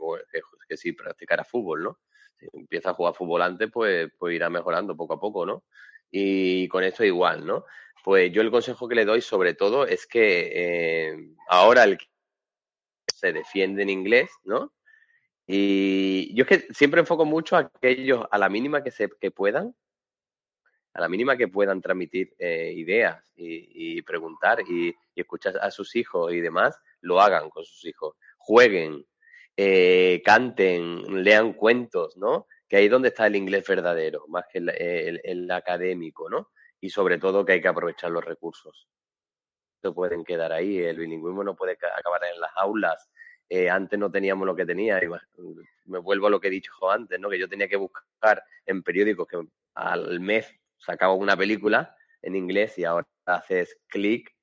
que, 0.68 0.78
si 0.78 0.94
practicara 0.94 1.44
fútbol, 1.44 1.84
¿no? 1.84 2.00
Si 2.38 2.48
empieza 2.54 2.92
a 2.92 2.94
jugar 2.94 3.16
fútbol 3.16 3.42
antes, 3.42 3.70
pues, 3.72 4.12
pues 4.18 4.36
irá 4.36 4.50
mejorando 4.50 4.96
poco 4.96 5.16
a 5.16 5.20
poco, 5.20 5.46
¿no? 5.46 5.64
Y 6.12 6.68
con 6.68 6.84
esto 6.84 7.04
igual, 7.04 7.46
¿no? 7.46 7.66
Pues 8.04 8.32
yo 8.32 8.42
el 8.42 8.52
consejo 8.52 8.88
que 8.88 8.96
le 8.96 9.06
doy 9.06 9.22
sobre 9.22 9.54
todo 9.54 9.86
es 9.86 10.06
que 10.06 10.52
eh, 10.54 11.18
ahora 11.50 11.84
el 11.84 11.98
que 11.98 12.06
se 13.14 13.34
defiende 13.34 13.82
en 13.82 13.90
inglés, 13.90 14.30
¿no? 14.44 14.72
Y 15.48 16.36
yo 16.36 16.44
es 16.44 16.48
que 16.48 16.74
siempre 16.74 17.00
enfoco 17.00 17.26
mucho 17.26 17.56
a 17.56 17.60
aquellos, 17.60 18.26
a 18.30 18.38
la 18.38 18.50
mínima 18.50 18.84
que, 18.84 18.92
se, 18.92 19.10
que 19.20 19.32
puedan, 19.32 19.76
a 20.98 21.02
la 21.02 21.10
mínima 21.10 21.38
que 21.38 21.48
puedan 21.48 21.80
transmitir 21.80 22.34
eh, 22.40 22.74
ideas 22.76 23.24
y, 23.36 24.02
preguntar 24.02 24.62
y, 24.68 24.96
escuchar 25.16 25.56
a 25.62 25.70
sus 25.70 25.96
hijos 25.96 26.34
y 26.34 26.42
demás, 26.42 26.80
lo 27.02 27.22
hagan 27.22 27.52
con 27.52 27.64
sus 27.64 27.86
hijos. 27.86 28.16
Jueguen, 28.38 29.06
eh, 29.56 30.24
canten, 30.26 31.24
lean 31.24 31.54
cuentos, 31.54 32.18
¿no? 32.18 32.48
Que 32.68 32.78
ahí 32.78 32.86
es 32.86 32.92
donde 32.92 33.10
está 33.10 33.28
el 33.28 33.36
inglés 33.36 33.64
verdadero, 33.68 34.26
más 34.28 34.46
que 34.52 34.58
el, 34.58 35.52
académico, 35.52 36.32
¿no? 36.32 36.50
Y 36.82 36.90
sobre 36.90 37.20
todo 37.20 37.46
que 37.46 37.54
hay 37.54 37.62
que 37.62 37.68
aprovechar 37.68 38.10
los 38.10 38.26
recursos. 38.26 38.88
No 39.84 39.94
pueden 39.94 40.24
quedar 40.24 40.52
ahí, 40.52 40.80
el 40.80 40.98
bilingüismo 40.98 41.44
no 41.44 41.56
puede 41.56 41.74
acabar 41.74 42.22
en 42.34 42.42
las 42.42 42.52
aulas. 42.56 43.08
Eh, 43.50 43.70
antes 43.70 44.00
no 44.00 44.10
teníamos 44.10 44.48
lo 44.48 44.56
que 44.56 44.66
tenía, 44.66 45.00
me 45.86 46.00
vuelvo 46.00 46.26
a 46.26 46.32
lo 46.32 46.40
que 46.40 46.48
he 46.48 46.52
dicho 46.52 46.72
antes, 46.90 47.20
¿no? 47.20 47.30
Que 47.30 47.38
yo 47.38 47.48
tenía 47.48 47.68
que 47.68 47.78
buscar 47.78 48.44
en 48.66 48.82
periódicos 48.82 49.28
que 49.28 49.48
al 49.76 50.20
mes 50.20 50.57
sacaba 50.78 51.14
una 51.14 51.36
película 51.36 51.96
en 52.22 52.36
inglés 52.36 52.78
y 52.78 52.86
ahora 52.86 53.08
haces 53.26 53.78
clic, 53.88 54.34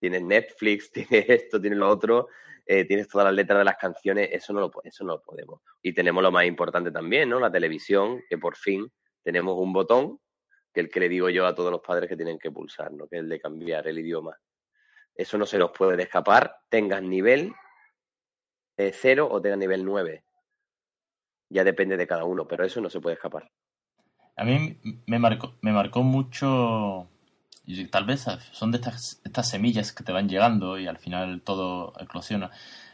tienes 0.00 0.22
Netflix, 0.22 0.90
tienes 0.92 1.28
esto, 1.28 1.60
tienes 1.60 1.78
lo 1.78 1.88
otro, 1.88 2.28
eh, 2.66 2.84
tienes 2.84 3.08
todas 3.08 3.26
las 3.26 3.34
letras 3.34 3.58
de 3.58 3.64
las 3.64 3.76
canciones, 3.76 4.28
eso 4.32 4.52
no, 4.52 4.60
lo, 4.60 4.70
eso 4.84 5.04
no 5.04 5.14
lo 5.14 5.22
podemos. 5.22 5.60
Y 5.82 5.92
tenemos 5.92 6.22
lo 6.22 6.30
más 6.30 6.44
importante 6.44 6.90
también, 6.90 7.28
¿no? 7.28 7.40
La 7.40 7.50
televisión, 7.50 8.22
que 8.28 8.38
por 8.38 8.56
fin 8.56 8.90
tenemos 9.22 9.56
un 9.58 9.72
botón, 9.72 10.20
que 10.72 10.80
el 10.80 10.90
que 10.90 11.00
le 11.00 11.08
digo 11.08 11.30
yo 11.30 11.46
a 11.46 11.54
todos 11.54 11.70
los 11.70 11.80
padres 11.80 12.08
que 12.08 12.16
tienen 12.16 12.38
que 12.38 12.50
pulsar, 12.50 12.92
¿no? 12.92 13.08
Que 13.08 13.16
es 13.16 13.22
el 13.22 13.28
de 13.28 13.40
cambiar 13.40 13.88
el 13.88 13.98
idioma. 13.98 14.38
Eso 15.14 15.38
no 15.38 15.46
se 15.46 15.58
nos 15.58 15.70
puede 15.72 16.02
escapar, 16.02 16.58
tengas 16.68 17.02
nivel 17.02 17.52
eh, 18.78 18.92
cero 18.94 19.28
o 19.28 19.42
tengas 19.42 19.58
nivel 19.58 19.84
9. 19.84 20.24
Ya 21.50 21.64
depende 21.64 21.96
de 21.96 22.06
cada 22.06 22.24
uno, 22.24 22.46
pero 22.46 22.64
eso 22.64 22.80
no 22.80 22.88
se 22.88 23.00
puede 23.00 23.14
escapar. 23.14 23.50
A 24.38 24.44
mí 24.44 24.76
me 25.06 25.18
marcó, 25.18 25.52
me 25.60 25.72
marcó 25.72 26.02
mucho, 26.02 27.08
y 27.68 27.84
tal 27.86 28.06
vez 28.06 28.24
son 28.52 28.70
de 28.70 28.78
estas, 28.78 29.20
estas 29.24 29.46
semillas 29.46 29.92
que 29.92 30.02
te 30.02 30.10
van 30.10 30.26
llegando 30.26 30.78
y 30.78 30.86
al 30.86 30.96
final 30.96 31.42
todo 31.42 31.92
eclosiona. 32.00 32.50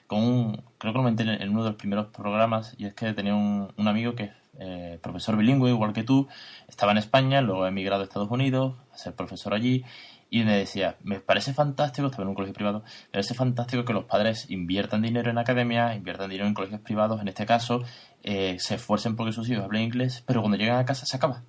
Con 0.09 0.21
un, 0.21 0.53
creo 0.79 0.93
que 0.93 0.99
lo 0.99 1.05
comenté 1.05 1.23
en 1.23 1.51
uno 1.51 1.63
de 1.63 1.71
los 1.71 1.79
primeros 1.79 2.07
programas 2.07 2.75
y 2.77 2.87
es 2.87 2.95
que 2.95 3.13
tenía 3.13 3.37
un, 3.37 3.73
amigo 3.77 4.17
que 4.17 4.25
es 4.25 4.33
eh, 4.59 4.99
profesor 5.01 5.37
bilingüe, 5.37 5.71
igual 5.71 5.93
que 5.93 6.03
tú, 6.03 6.27
estaba 6.67 6.91
en 6.91 6.99
España, 6.99 7.41
luego 7.41 7.63
ha 7.63 7.69
emigrado 7.69 8.03
a 8.03 8.05
Estados 8.05 8.31
Unidos 8.31 8.75
a 8.93 8.99
ser 8.99 9.15
profesor 9.15 9.55
allí 9.55 9.85
y 10.35 10.42
me 10.42 10.59
decía, 10.59 10.99
me 11.05 11.20
parece 11.20 11.55
fantástico, 11.55 12.09
estaba 12.09 12.25
en 12.25 12.31
un 12.31 12.35
colegio 12.35 12.55
privado, 12.55 12.81
me 12.81 13.11
parece 13.12 13.35
fantástico 13.35 13.85
que 13.85 13.92
los 13.92 14.07
padres 14.07 14.51
inviertan 14.51 15.01
dinero 15.01 15.31
en 15.31 15.38
academia, 15.38 15.94
inviertan 15.94 16.29
dinero 16.29 16.49
en 16.49 16.55
colegios 16.55 16.81
privados, 16.81 17.20
en 17.20 17.29
este 17.29 17.47
caso, 17.47 17.85
eh, 18.25 18.57
se 18.59 18.75
esfuercen 18.75 19.14
porque 19.14 19.33
sus 19.33 19.49
hijos 19.49 19.62
hablen 19.62 19.83
inglés, 19.83 20.25
pero 20.27 20.40
cuando 20.40 20.59
llegan 20.59 20.81
a 20.81 20.85
casa 20.85 21.07
se 21.07 21.16
acaba. 21.16 21.44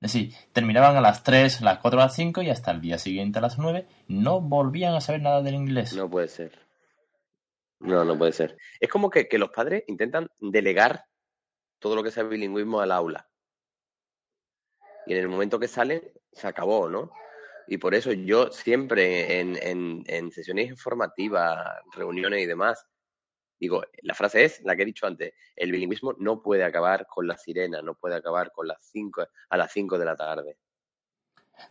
Es 0.00 0.14
decir, 0.14 0.32
terminaban 0.54 0.96
a 0.96 1.02
las 1.02 1.22
3, 1.22 1.60
a 1.60 1.64
las 1.64 1.78
4, 1.80 2.00
a 2.00 2.04
las 2.04 2.14
5 2.14 2.40
y 2.40 2.48
hasta 2.48 2.70
el 2.70 2.80
día 2.80 2.96
siguiente 2.96 3.40
a 3.40 3.42
las 3.42 3.58
9 3.58 3.86
no 4.08 4.40
volvían 4.40 4.94
a 4.94 5.02
saber 5.02 5.20
nada 5.20 5.42
del 5.42 5.56
inglés. 5.56 5.94
No 5.94 6.08
puede 6.08 6.28
ser. 6.28 6.58
No, 7.80 8.06
no 8.06 8.16
puede 8.16 8.32
ser. 8.32 8.56
Es 8.80 8.88
como 8.88 9.10
que, 9.10 9.28
que 9.28 9.36
los 9.36 9.50
padres 9.50 9.84
intentan 9.86 10.30
delegar 10.40 11.04
todo 11.78 11.94
lo 11.94 12.02
que 12.02 12.10
sea 12.10 12.22
bilingüismo 12.22 12.80
al 12.80 12.90
aula. 12.90 13.28
Y 15.06 15.12
en 15.12 15.18
el 15.18 15.28
momento 15.28 15.60
que 15.60 15.68
salen, 15.68 16.00
se 16.32 16.48
acabó, 16.48 16.88
¿no? 16.88 17.10
Y 17.66 17.78
por 17.78 17.94
eso 17.94 18.12
yo 18.12 18.50
siempre 18.50 19.40
en, 19.40 20.04
en, 20.06 20.30
sesiones 20.30 20.68
informativas, 20.68 21.66
reuniones 21.94 22.42
y 22.42 22.46
demás, 22.46 22.86
Digo, 23.60 23.82
la 24.02 24.14
frase 24.14 24.44
es 24.44 24.60
la 24.64 24.76
que 24.76 24.82
he 24.82 24.86
dicho 24.86 25.06
antes, 25.06 25.32
el 25.56 25.70
bilingüismo 25.70 26.14
no 26.18 26.42
puede 26.42 26.64
acabar 26.64 27.06
con 27.06 27.26
la 27.26 27.38
sirena, 27.38 27.80
no 27.80 27.94
puede 27.94 28.16
acabar 28.16 28.52
con 28.52 28.66
las 28.66 28.78
cinco, 28.82 29.26
a 29.48 29.56
las 29.56 29.72
5 29.72 29.96
de 29.96 30.04
la 30.04 30.16
tarde. 30.16 30.58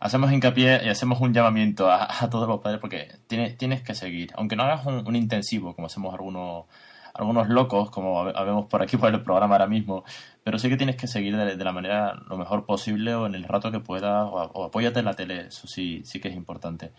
Hacemos 0.00 0.32
hincapié 0.32 0.80
y 0.84 0.88
hacemos 0.88 1.20
un 1.20 1.32
llamamiento 1.32 1.90
a, 1.90 2.08
todos 2.30 2.48
los 2.48 2.60
padres 2.60 2.80
porque 2.80 3.08
tienes, 3.26 3.56
tienes 3.58 3.82
que 3.82 3.94
seguir, 3.94 4.30
aunque 4.34 4.56
no 4.56 4.64
hagas 4.64 4.86
un, 4.86 5.14
intensivo 5.14 5.74
como 5.74 5.86
hacemos 5.86 6.12
algunos 6.14 6.66
algunos 7.14 7.48
locos, 7.48 7.90
como 7.90 8.24
vemos 8.24 8.66
por 8.66 8.82
aquí 8.82 8.96
por 8.96 9.14
el 9.14 9.22
programa 9.22 9.54
ahora 9.54 9.66
mismo, 9.66 10.04
pero 10.42 10.58
sí 10.58 10.68
que 10.68 10.76
tienes 10.76 10.96
que 10.96 11.06
seguir 11.06 11.36
de, 11.36 11.64
la 11.64 11.72
manera 11.72 12.14
lo 12.28 12.36
mejor 12.36 12.66
posible 12.66 13.14
o 13.14 13.26
en 13.26 13.34
el 13.34 13.44
rato 13.44 13.70
que 13.70 13.80
puedas, 13.80 14.28
o, 14.30 14.64
apóyate 14.64 14.98
en 14.98 15.06
la 15.06 15.14
tele, 15.14 15.46
eso 15.48 15.66
sí, 15.66 16.02
sí 16.04 16.20
que 16.20 16.28
es 16.28 16.34
importante. 16.34 16.92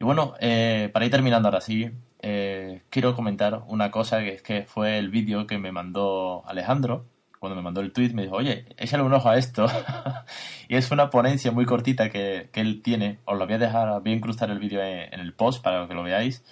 Y 0.00 0.04
bueno, 0.04 0.34
eh, 0.40 0.90
para 0.92 1.04
ir 1.04 1.10
terminando 1.10 1.48
ahora 1.48 1.60
sí, 1.60 1.90
eh, 2.20 2.82
quiero 2.90 3.14
comentar 3.14 3.64
una 3.66 3.90
cosa 3.90 4.20
que 4.20 4.34
es 4.34 4.42
que 4.42 4.64
fue 4.64 4.98
el 4.98 5.10
vídeo 5.10 5.46
que 5.46 5.58
me 5.58 5.72
mandó 5.72 6.44
Alejandro, 6.46 7.06
cuando 7.38 7.56
me 7.56 7.62
mandó 7.62 7.80
el 7.80 7.92
tweet, 7.92 8.10
me 8.14 8.22
dijo, 8.22 8.36
oye, 8.36 8.66
échale 8.76 9.02
un 9.02 9.12
ojo 9.12 9.28
a 9.28 9.38
esto. 9.38 9.66
y 10.68 10.76
es 10.76 10.90
una 10.90 11.10
ponencia 11.10 11.52
muy 11.52 11.64
cortita 11.64 12.10
que, 12.10 12.50
él 12.52 12.82
tiene. 12.82 13.18
Os 13.24 13.38
lo 13.38 13.46
voy 13.46 13.54
a 13.54 13.58
dejar, 13.58 14.00
voy 14.00 14.12
a 14.12 14.14
incrustar 14.14 14.50
el 14.50 14.58
vídeo 14.58 14.82
en, 14.82 15.20
el 15.20 15.32
post 15.34 15.62
para 15.62 15.86
que 15.86 15.94
lo 15.94 16.02
veáis. 16.02 16.44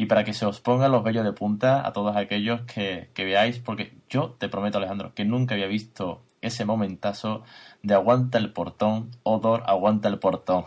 Y 0.00 0.06
para 0.06 0.22
que 0.22 0.32
se 0.32 0.46
os 0.46 0.60
pongan 0.60 0.92
los 0.92 1.02
vellos 1.02 1.24
de 1.24 1.32
punta 1.32 1.84
a 1.84 1.92
todos 1.92 2.14
aquellos 2.14 2.60
que, 2.72 3.10
que 3.14 3.24
veáis, 3.24 3.58
porque 3.58 3.94
yo 4.08 4.36
te 4.38 4.48
prometo, 4.48 4.78
Alejandro, 4.78 5.12
que 5.12 5.24
nunca 5.24 5.56
había 5.56 5.66
visto 5.66 6.22
ese 6.40 6.64
momentazo 6.64 7.42
de 7.82 7.94
aguanta 7.94 8.38
el 8.38 8.52
portón, 8.52 9.10
Odor 9.24 9.64
aguanta 9.66 10.06
el 10.06 10.20
portón. 10.20 10.66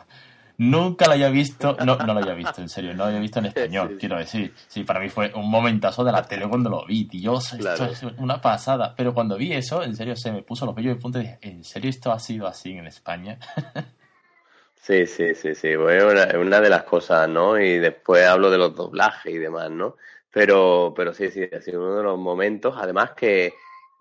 Nunca 0.57 1.05
lo 1.05 1.13
había 1.13 1.29
visto, 1.29 1.77
no, 1.79 1.95
no 1.95 2.13
lo 2.13 2.19
había 2.19 2.33
visto, 2.33 2.61
en 2.61 2.67
serio, 2.67 2.91
no 2.91 2.97
lo 2.97 3.05
había 3.05 3.21
visto 3.21 3.39
en 3.39 3.45
español, 3.55 3.95
quiero 3.97 4.17
decir. 4.17 4.53
Sí, 4.67 4.83
para 4.83 4.99
mí 4.99 5.07
fue 5.07 5.31
un 5.33 5.49
momentazo 5.49 6.03
de 6.03 6.11
la 6.11 6.23
tele 6.23 6.49
cuando 6.49 6.69
lo 6.69 6.85
vi, 6.85 7.05
Dios, 7.05 7.53
esto 7.53 7.85
es 7.85 8.03
una 8.17 8.41
pasada. 8.41 8.93
Pero 8.97 9.13
cuando 9.13 9.37
vi 9.37 9.53
eso, 9.53 9.81
en 9.81 9.95
serio, 9.95 10.17
se 10.17 10.33
me 10.33 10.41
puso 10.41 10.65
los 10.65 10.75
vellos 10.75 10.95
de 10.95 11.01
punta 11.01 11.19
y 11.19 11.21
dije, 11.21 11.39
¿en 11.39 11.63
serio 11.63 11.89
esto 11.89 12.11
ha 12.11 12.19
sido 12.19 12.47
así 12.47 12.73
en 12.73 12.85
España? 12.85 13.39
Sí, 14.81 15.05
sí, 15.05 15.35
sí, 15.35 15.53
sí, 15.53 15.75
fue 15.75 16.03
una, 16.03 16.59
de 16.59 16.69
las 16.69 16.83
cosas, 16.83 17.29
¿no? 17.29 17.59
Y 17.59 17.77
después 17.77 18.25
hablo 18.25 18.49
de 18.49 18.57
los 18.57 18.75
doblajes 18.75 19.31
y 19.33 19.37
demás, 19.37 19.69
¿no? 19.69 19.95
Pero, 20.31 20.93
pero 20.95 21.13
sí, 21.13 21.29
sí, 21.29 21.43
ha 21.53 21.61
sido 21.61 21.81
uno 21.81 21.97
de 21.97 22.03
los 22.03 22.17
momentos, 22.17 22.73
además 22.77 23.11
que, 23.11 23.53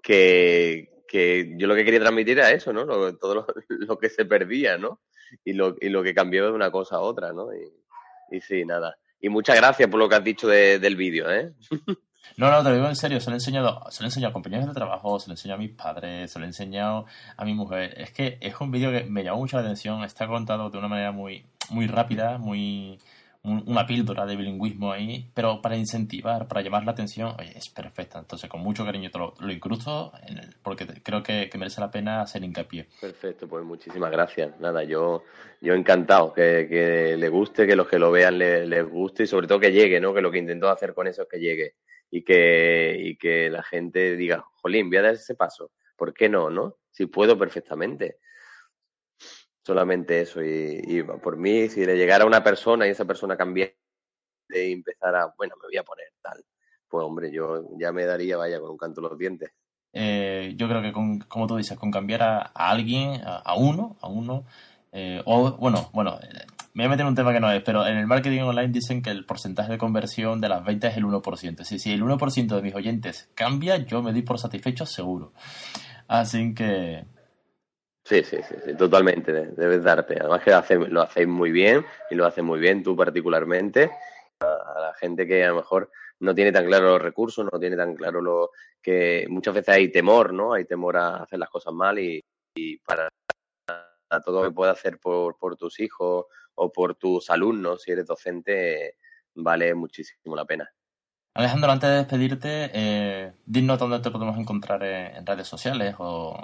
que, 0.02 1.04
que 1.06 1.52
yo 1.56 1.66
lo 1.66 1.74
que 1.74 1.84
quería 1.84 2.00
transmitir 2.00 2.38
era 2.38 2.50
eso, 2.50 2.72
¿no? 2.72 2.86
todo 3.16 3.34
lo, 3.34 3.46
lo 3.68 3.98
que 3.98 4.08
se 4.08 4.24
perdía, 4.24 4.78
¿no? 4.78 5.00
y 5.44 5.52
lo, 5.52 5.76
y 5.80 5.88
lo 5.88 6.02
que 6.02 6.14
cambió 6.14 6.46
de 6.46 6.52
una 6.52 6.70
cosa 6.70 6.96
a 6.96 7.00
otra, 7.00 7.32
¿no? 7.32 7.54
Y, 7.54 8.36
y 8.36 8.40
sí, 8.40 8.64
nada. 8.64 8.96
Y 9.20 9.28
muchas 9.28 9.56
gracias 9.56 9.88
por 9.88 9.98
lo 9.98 10.08
que 10.08 10.14
has 10.14 10.24
dicho 10.24 10.48
del 10.48 10.96
vídeo, 10.96 11.30
¿eh? 11.30 11.52
No, 12.36 12.50
no, 12.50 12.62
te 12.62 12.70
lo 12.70 12.76
digo 12.76 12.88
en 12.88 12.96
serio, 12.96 13.20
se 13.20 13.30
lo 13.30 13.34
he 13.34 13.38
enseñado, 13.38 13.82
se 13.90 14.02
lo 14.02 14.06
he 14.06 14.08
enseñado 14.08 14.30
a 14.30 14.32
compañeros 14.32 14.66
de 14.66 14.72
trabajo, 14.72 15.18
se 15.18 15.28
lo 15.28 15.32
he 15.32 15.34
enseñado 15.34 15.58
a 15.60 15.62
mis 15.62 15.72
padres, 15.72 16.30
se 16.30 16.38
lo 16.38 16.44
he 16.44 16.48
enseñado 16.48 17.06
a 17.36 17.44
mi 17.44 17.54
mujer. 17.54 17.94
Es 18.00 18.12
que 18.12 18.38
es 18.40 18.58
un 18.60 18.70
vídeo 18.70 18.90
que 18.90 19.04
me 19.04 19.24
llamó 19.24 19.38
mucho 19.38 19.56
la 19.56 19.62
atención, 19.62 20.02
está 20.04 20.26
contado 20.26 20.70
de 20.70 20.78
una 20.78 20.88
manera 20.88 21.12
muy, 21.12 21.44
muy 21.70 21.86
rápida, 21.86 22.38
muy, 22.38 22.98
una 23.42 23.86
píldora 23.86 24.26
de 24.26 24.36
bilingüismo 24.36 24.92
ahí, 24.92 25.30
pero 25.34 25.62
para 25.62 25.76
incentivar, 25.76 26.46
para 26.46 26.60
llamar 26.60 26.84
la 26.84 26.92
atención, 26.92 27.34
oye, 27.38 27.56
es 27.56 27.68
perfecta. 27.70 28.18
Entonces, 28.18 28.48
con 28.50 28.60
mucho 28.60 28.84
cariño 28.84 29.10
te 29.10 29.18
lo, 29.18 29.34
lo 29.40 29.52
incrusto 29.52 30.12
porque 30.62 30.86
creo 31.02 31.22
que, 31.22 31.50
merece 31.58 31.80
la 31.80 31.90
pena 31.90 32.22
hacer 32.22 32.44
hincapié. 32.44 32.86
Perfecto, 33.00 33.48
pues 33.48 33.64
muchísimas 33.64 34.10
gracias. 34.10 34.58
Nada, 34.60 34.84
yo, 34.84 35.24
yo 35.60 35.74
encantado 35.74 36.32
que, 36.32 37.16
le 37.18 37.28
guste, 37.28 37.66
que 37.66 37.76
los 37.76 37.88
que 37.88 37.98
lo 37.98 38.10
vean 38.10 38.38
les 38.38 38.88
guste 38.88 39.24
y 39.24 39.26
sobre 39.26 39.46
todo 39.46 39.58
que 39.58 39.72
llegue, 39.72 40.00
¿no? 40.00 40.12
Que 40.12 40.20
lo 40.20 40.30
que 40.30 40.38
intento 40.38 40.68
hacer 40.68 40.94
con 40.94 41.06
eso 41.06 41.22
es 41.22 41.28
que 41.28 41.38
llegue 41.38 41.74
y 42.10 42.24
que, 42.24 42.96
y 42.98 43.16
que 43.16 43.50
la 43.50 43.62
gente 43.62 44.16
diga, 44.16 44.44
jolín, 44.54 44.88
voy 44.88 44.98
a 44.98 45.02
dar 45.02 45.14
ese 45.14 45.34
paso. 45.34 45.72
¿Por 45.96 46.12
qué 46.12 46.28
no, 46.28 46.50
no? 46.50 46.76
Si 46.90 47.06
puedo 47.06 47.38
perfectamente 47.38 48.18
solamente 49.64 50.20
eso. 50.20 50.42
Y, 50.42 51.02
por 51.22 51.36
mí, 51.36 51.68
si 51.68 51.84
le 51.84 51.96
llegara 51.96 52.24
a 52.24 52.26
una 52.26 52.42
persona 52.42 52.86
y 52.86 52.90
esa 52.90 53.04
persona 53.04 53.36
cambiara 53.36 53.72
y 54.48 54.72
empezara, 54.72 55.32
bueno, 55.36 55.54
me 55.60 55.68
voy 55.68 55.76
a 55.76 55.84
poner 55.84 56.08
tal, 56.20 56.44
pues 56.88 57.04
hombre, 57.04 57.30
yo 57.30 57.68
ya 57.78 57.92
me 57.92 58.04
daría, 58.04 58.36
vaya, 58.36 58.58
con 58.58 58.70
un 58.70 58.76
canto 58.76 59.00
los 59.00 59.16
dientes. 59.16 59.52
Eh, 59.92 60.54
yo 60.56 60.68
creo 60.68 60.82
que, 60.82 60.92
con, 60.92 61.20
como 61.20 61.46
tú 61.46 61.56
dices, 61.56 61.78
con 61.78 61.90
cambiar 61.90 62.22
a, 62.22 62.40
alguien, 62.54 63.20
a, 63.24 63.54
uno, 63.56 63.96
a 64.00 64.08
uno, 64.08 64.44
eh, 64.92 65.22
o 65.24 65.52
bueno, 65.52 65.88
bueno, 65.92 66.18
me 66.74 66.84
voy 66.84 66.86
a 66.86 66.88
meter 66.90 67.02
en 67.02 67.08
un 67.08 67.14
tema 67.14 67.32
que 67.32 67.40
no 67.40 67.50
es, 67.50 67.62
pero 67.62 67.86
en 67.86 67.96
el 67.96 68.06
marketing 68.06 68.42
online 68.42 68.68
dicen 68.68 69.02
que 69.02 69.10
el 69.10 69.24
porcentaje 69.24 69.72
de 69.72 69.78
conversión 69.78 70.40
de 70.40 70.48
las 70.48 70.64
ventas 70.64 70.92
es 70.92 70.98
el 70.98 71.04
1%. 71.04 71.64
Si, 71.64 71.78
si 71.78 71.92
el 71.92 72.02
1% 72.02 72.54
de 72.54 72.62
mis 72.62 72.74
oyentes 72.74 73.30
cambia, 73.34 73.78
yo 73.78 74.02
me 74.02 74.12
doy 74.12 74.22
por 74.22 74.38
satisfecho 74.38 74.86
seguro. 74.86 75.32
Así 76.06 76.54
que 76.54 77.04
Sí, 78.10 78.24
sí, 78.24 78.38
sí, 78.42 78.74
totalmente, 78.74 79.32
debes 79.32 79.84
darte. 79.84 80.16
Además 80.18 80.42
que 80.42 80.74
lo, 80.74 81.02
hacéis 81.02 81.28
muy 81.28 81.52
bien 81.52 81.86
y 82.10 82.16
lo 82.16 82.26
haces 82.26 82.42
muy 82.42 82.58
bien 82.58 82.82
tú 82.82 82.96
particularmente. 82.96 83.90
A, 84.40 84.80
la 84.80 84.94
gente 84.94 85.28
que 85.28 85.44
a 85.44 85.50
lo 85.50 85.56
mejor 85.56 85.90
no 86.18 86.34
tiene 86.34 86.50
tan 86.50 86.66
claro 86.66 86.88
los 86.88 87.02
recursos, 87.02 87.46
no 87.50 87.60
tiene 87.60 87.76
tan 87.76 87.94
claro 87.94 88.20
lo 88.20 88.50
que 88.82 89.26
muchas 89.28 89.54
veces 89.54 89.76
hay 89.76 89.92
temor, 89.92 90.32
¿no? 90.32 90.54
Hay 90.54 90.64
temor 90.64 90.96
a 90.96 91.22
hacer 91.22 91.38
las 91.38 91.50
cosas 91.50 91.72
mal 91.72 92.00
y, 92.00 92.20
para 92.84 93.08
todo 94.18 94.42
lo 94.42 94.48
que 94.48 94.54
puedas 94.54 94.76
hacer 94.76 94.98
por, 94.98 95.38
por 95.38 95.56
tus 95.56 95.78
hijos 95.78 96.26
o 96.56 96.72
por 96.72 96.96
tus 96.96 97.30
alumnos, 97.30 97.82
si 97.82 97.92
eres 97.92 98.06
docente, 98.06 98.96
vale 99.34 99.72
muchísimo 99.74 100.34
la 100.34 100.44
pena. 100.44 100.68
Alejandro, 101.34 101.70
antes 101.70 101.88
de 101.88 101.96
despedirte, 101.96 102.70
eh, 102.74 103.32
dinos 103.46 103.78
dónde 103.78 104.00
te 104.00 104.10
podemos 104.10 104.36
encontrar 104.36 104.82
en 104.82 105.24
redes 105.24 105.46
sociales 105.46 105.94
o 105.98 106.36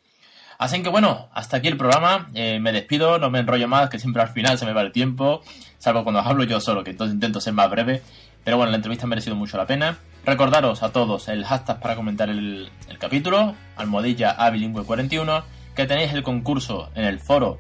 Así 0.58 0.82
que 0.82 0.90
bueno, 0.90 1.30
hasta 1.34 1.58
aquí 1.58 1.68
el 1.68 1.78
programa. 1.78 2.30
Eh, 2.34 2.60
me 2.60 2.72
despido, 2.72 3.20
no 3.20 3.30
me 3.30 3.40
enrollo 3.40 3.68
más, 3.68 3.90
que 3.90 4.00
siempre 4.00 4.22
al 4.22 4.30
final 4.30 4.58
se 4.58 4.66
me 4.66 4.74
va 4.74 4.82
el 4.82 4.92
tiempo, 4.92 5.44
salvo 5.78 6.04
cuando 6.04 6.22
hablo 6.22 6.44
yo 6.44 6.60
solo, 6.60 6.84
que 6.84 6.92
entonces 6.92 7.14
intento 7.14 7.40
ser 7.40 7.54
más 7.54 7.70
breve. 7.70 8.02
Pero 8.44 8.58
bueno, 8.58 8.72
la 8.72 8.78
entrevista 8.78 9.06
ha 9.06 9.10
merecido 9.10 9.36
mucho 9.36 9.58
la 9.58 9.68
pena. 9.68 9.98
Recordaros 10.26 10.82
a 10.82 10.92
todos 10.92 11.28
el 11.28 11.46
hashtag 11.46 11.80
para 11.80 11.96
comentar 11.96 12.30
el, 12.30 12.72
capítulo, 13.00 13.56
almohadilla 13.76 14.32
a 14.32 14.50
bilingüe 14.50 14.84
41, 14.84 15.44
que 15.76 15.86
tenéis 15.86 16.14
el 16.14 16.24
concurso 16.24 16.90
en 16.96 17.06
el 17.06 17.20
foro 17.20 17.60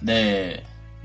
de, 0.00 0.62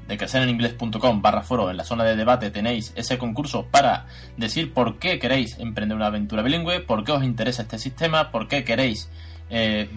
de 0.09 0.17
crecereninglés.com 0.17 1.21
barra 1.21 1.43
foro 1.43 1.69
en 1.69 1.77
la 1.77 1.85
zona 1.85 2.03
de 2.03 2.15
debate 2.15 2.49
tenéis 2.49 2.91
ese 2.95 3.19
concurso 3.19 3.67
para 3.67 4.07
decir 4.37 4.73
por 4.73 4.97
qué 4.97 5.19
queréis 5.19 5.57
emprender 5.59 5.95
una 5.95 6.07
aventura 6.07 6.41
bilingüe, 6.41 6.81
por 6.81 7.03
qué 7.03 7.11
os 7.11 7.23
interesa 7.23 7.61
este 7.61 7.77
sistema, 7.77 8.31
por 8.31 8.47
qué 8.47 8.63
queréis 8.63 9.09
eh, 9.51 9.87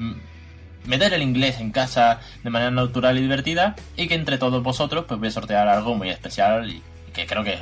meter 0.85 1.15
el 1.15 1.23
inglés 1.23 1.59
en 1.61 1.73
casa 1.73 2.21
de 2.45 2.51
manera 2.51 2.71
natural 2.71 3.17
y 3.17 3.23
divertida 3.23 3.75
y 3.97 4.07
que 4.07 4.15
entre 4.15 4.37
todos 4.37 4.63
vosotros 4.63 5.07
pues 5.09 5.19
voy 5.19 5.29
a 5.29 5.33
sortear 5.33 5.67
algo 5.67 5.95
muy 5.95 6.11
especial 6.11 6.71
y 6.71 6.83
que 7.13 7.27
creo 7.27 7.43
que 7.43 7.59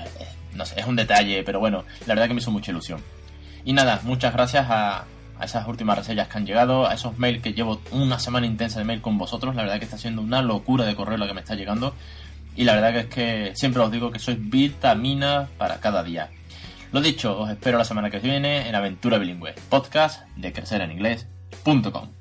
no 0.54 0.66
sé, 0.66 0.80
es 0.80 0.86
un 0.86 0.96
detalle, 0.96 1.44
pero 1.44 1.60
bueno, 1.60 1.84
la 2.06 2.14
verdad 2.14 2.26
que 2.26 2.34
me 2.34 2.40
hizo 2.40 2.50
mucha 2.50 2.72
ilusión. 2.72 3.00
Y 3.64 3.72
nada, 3.72 4.00
muchas 4.02 4.32
gracias 4.32 4.66
a, 4.68 5.04
esas 5.40 5.66
últimas 5.66 5.96
reseñas 5.96 6.28
que 6.28 6.36
han 6.36 6.46
llegado, 6.46 6.86
a 6.86 6.94
esos 6.94 7.18
mails 7.18 7.42
que 7.42 7.54
llevo 7.54 7.80
una 7.92 8.18
semana 8.18 8.46
intensa 8.46 8.78
de 8.78 8.84
mail 8.84 9.00
con 9.00 9.16
vosotros. 9.16 9.54
La 9.54 9.62
verdad 9.62 9.78
que 9.78 9.86
está 9.86 9.96
siendo 9.96 10.20
una 10.20 10.42
locura 10.42 10.84
de 10.84 10.94
correo 10.94 11.16
lo 11.16 11.26
que 11.26 11.32
me 11.32 11.40
está 11.40 11.54
llegando. 11.54 11.94
Y 12.60 12.64
la 12.64 12.74
verdad 12.74 12.92
que 12.92 12.98
es 12.98 13.06
que 13.06 13.52
siempre 13.56 13.80
os 13.80 13.90
digo 13.90 14.10
que 14.10 14.18
sois 14.18 14.36
vitamina 14.38 15.48
para 15.56 15.80
cada 15.80 16.02
día. 16.02 16.28
Lo 16.92 17.00
dicho, 17.00 17.40
os 17.40 17.48
espero 17.48 17.78
la 17.78 17.86
semana 17.86 18.10
que 18.10 18.18
viene 18.18 18.68
en 18.68 18.74
Aventura 18.74 19.16
Bilingüe, 19.16 19.54
podcast 19.70 20.28
de 20.36 20.52
crecereninglés.com. 20.52 22.19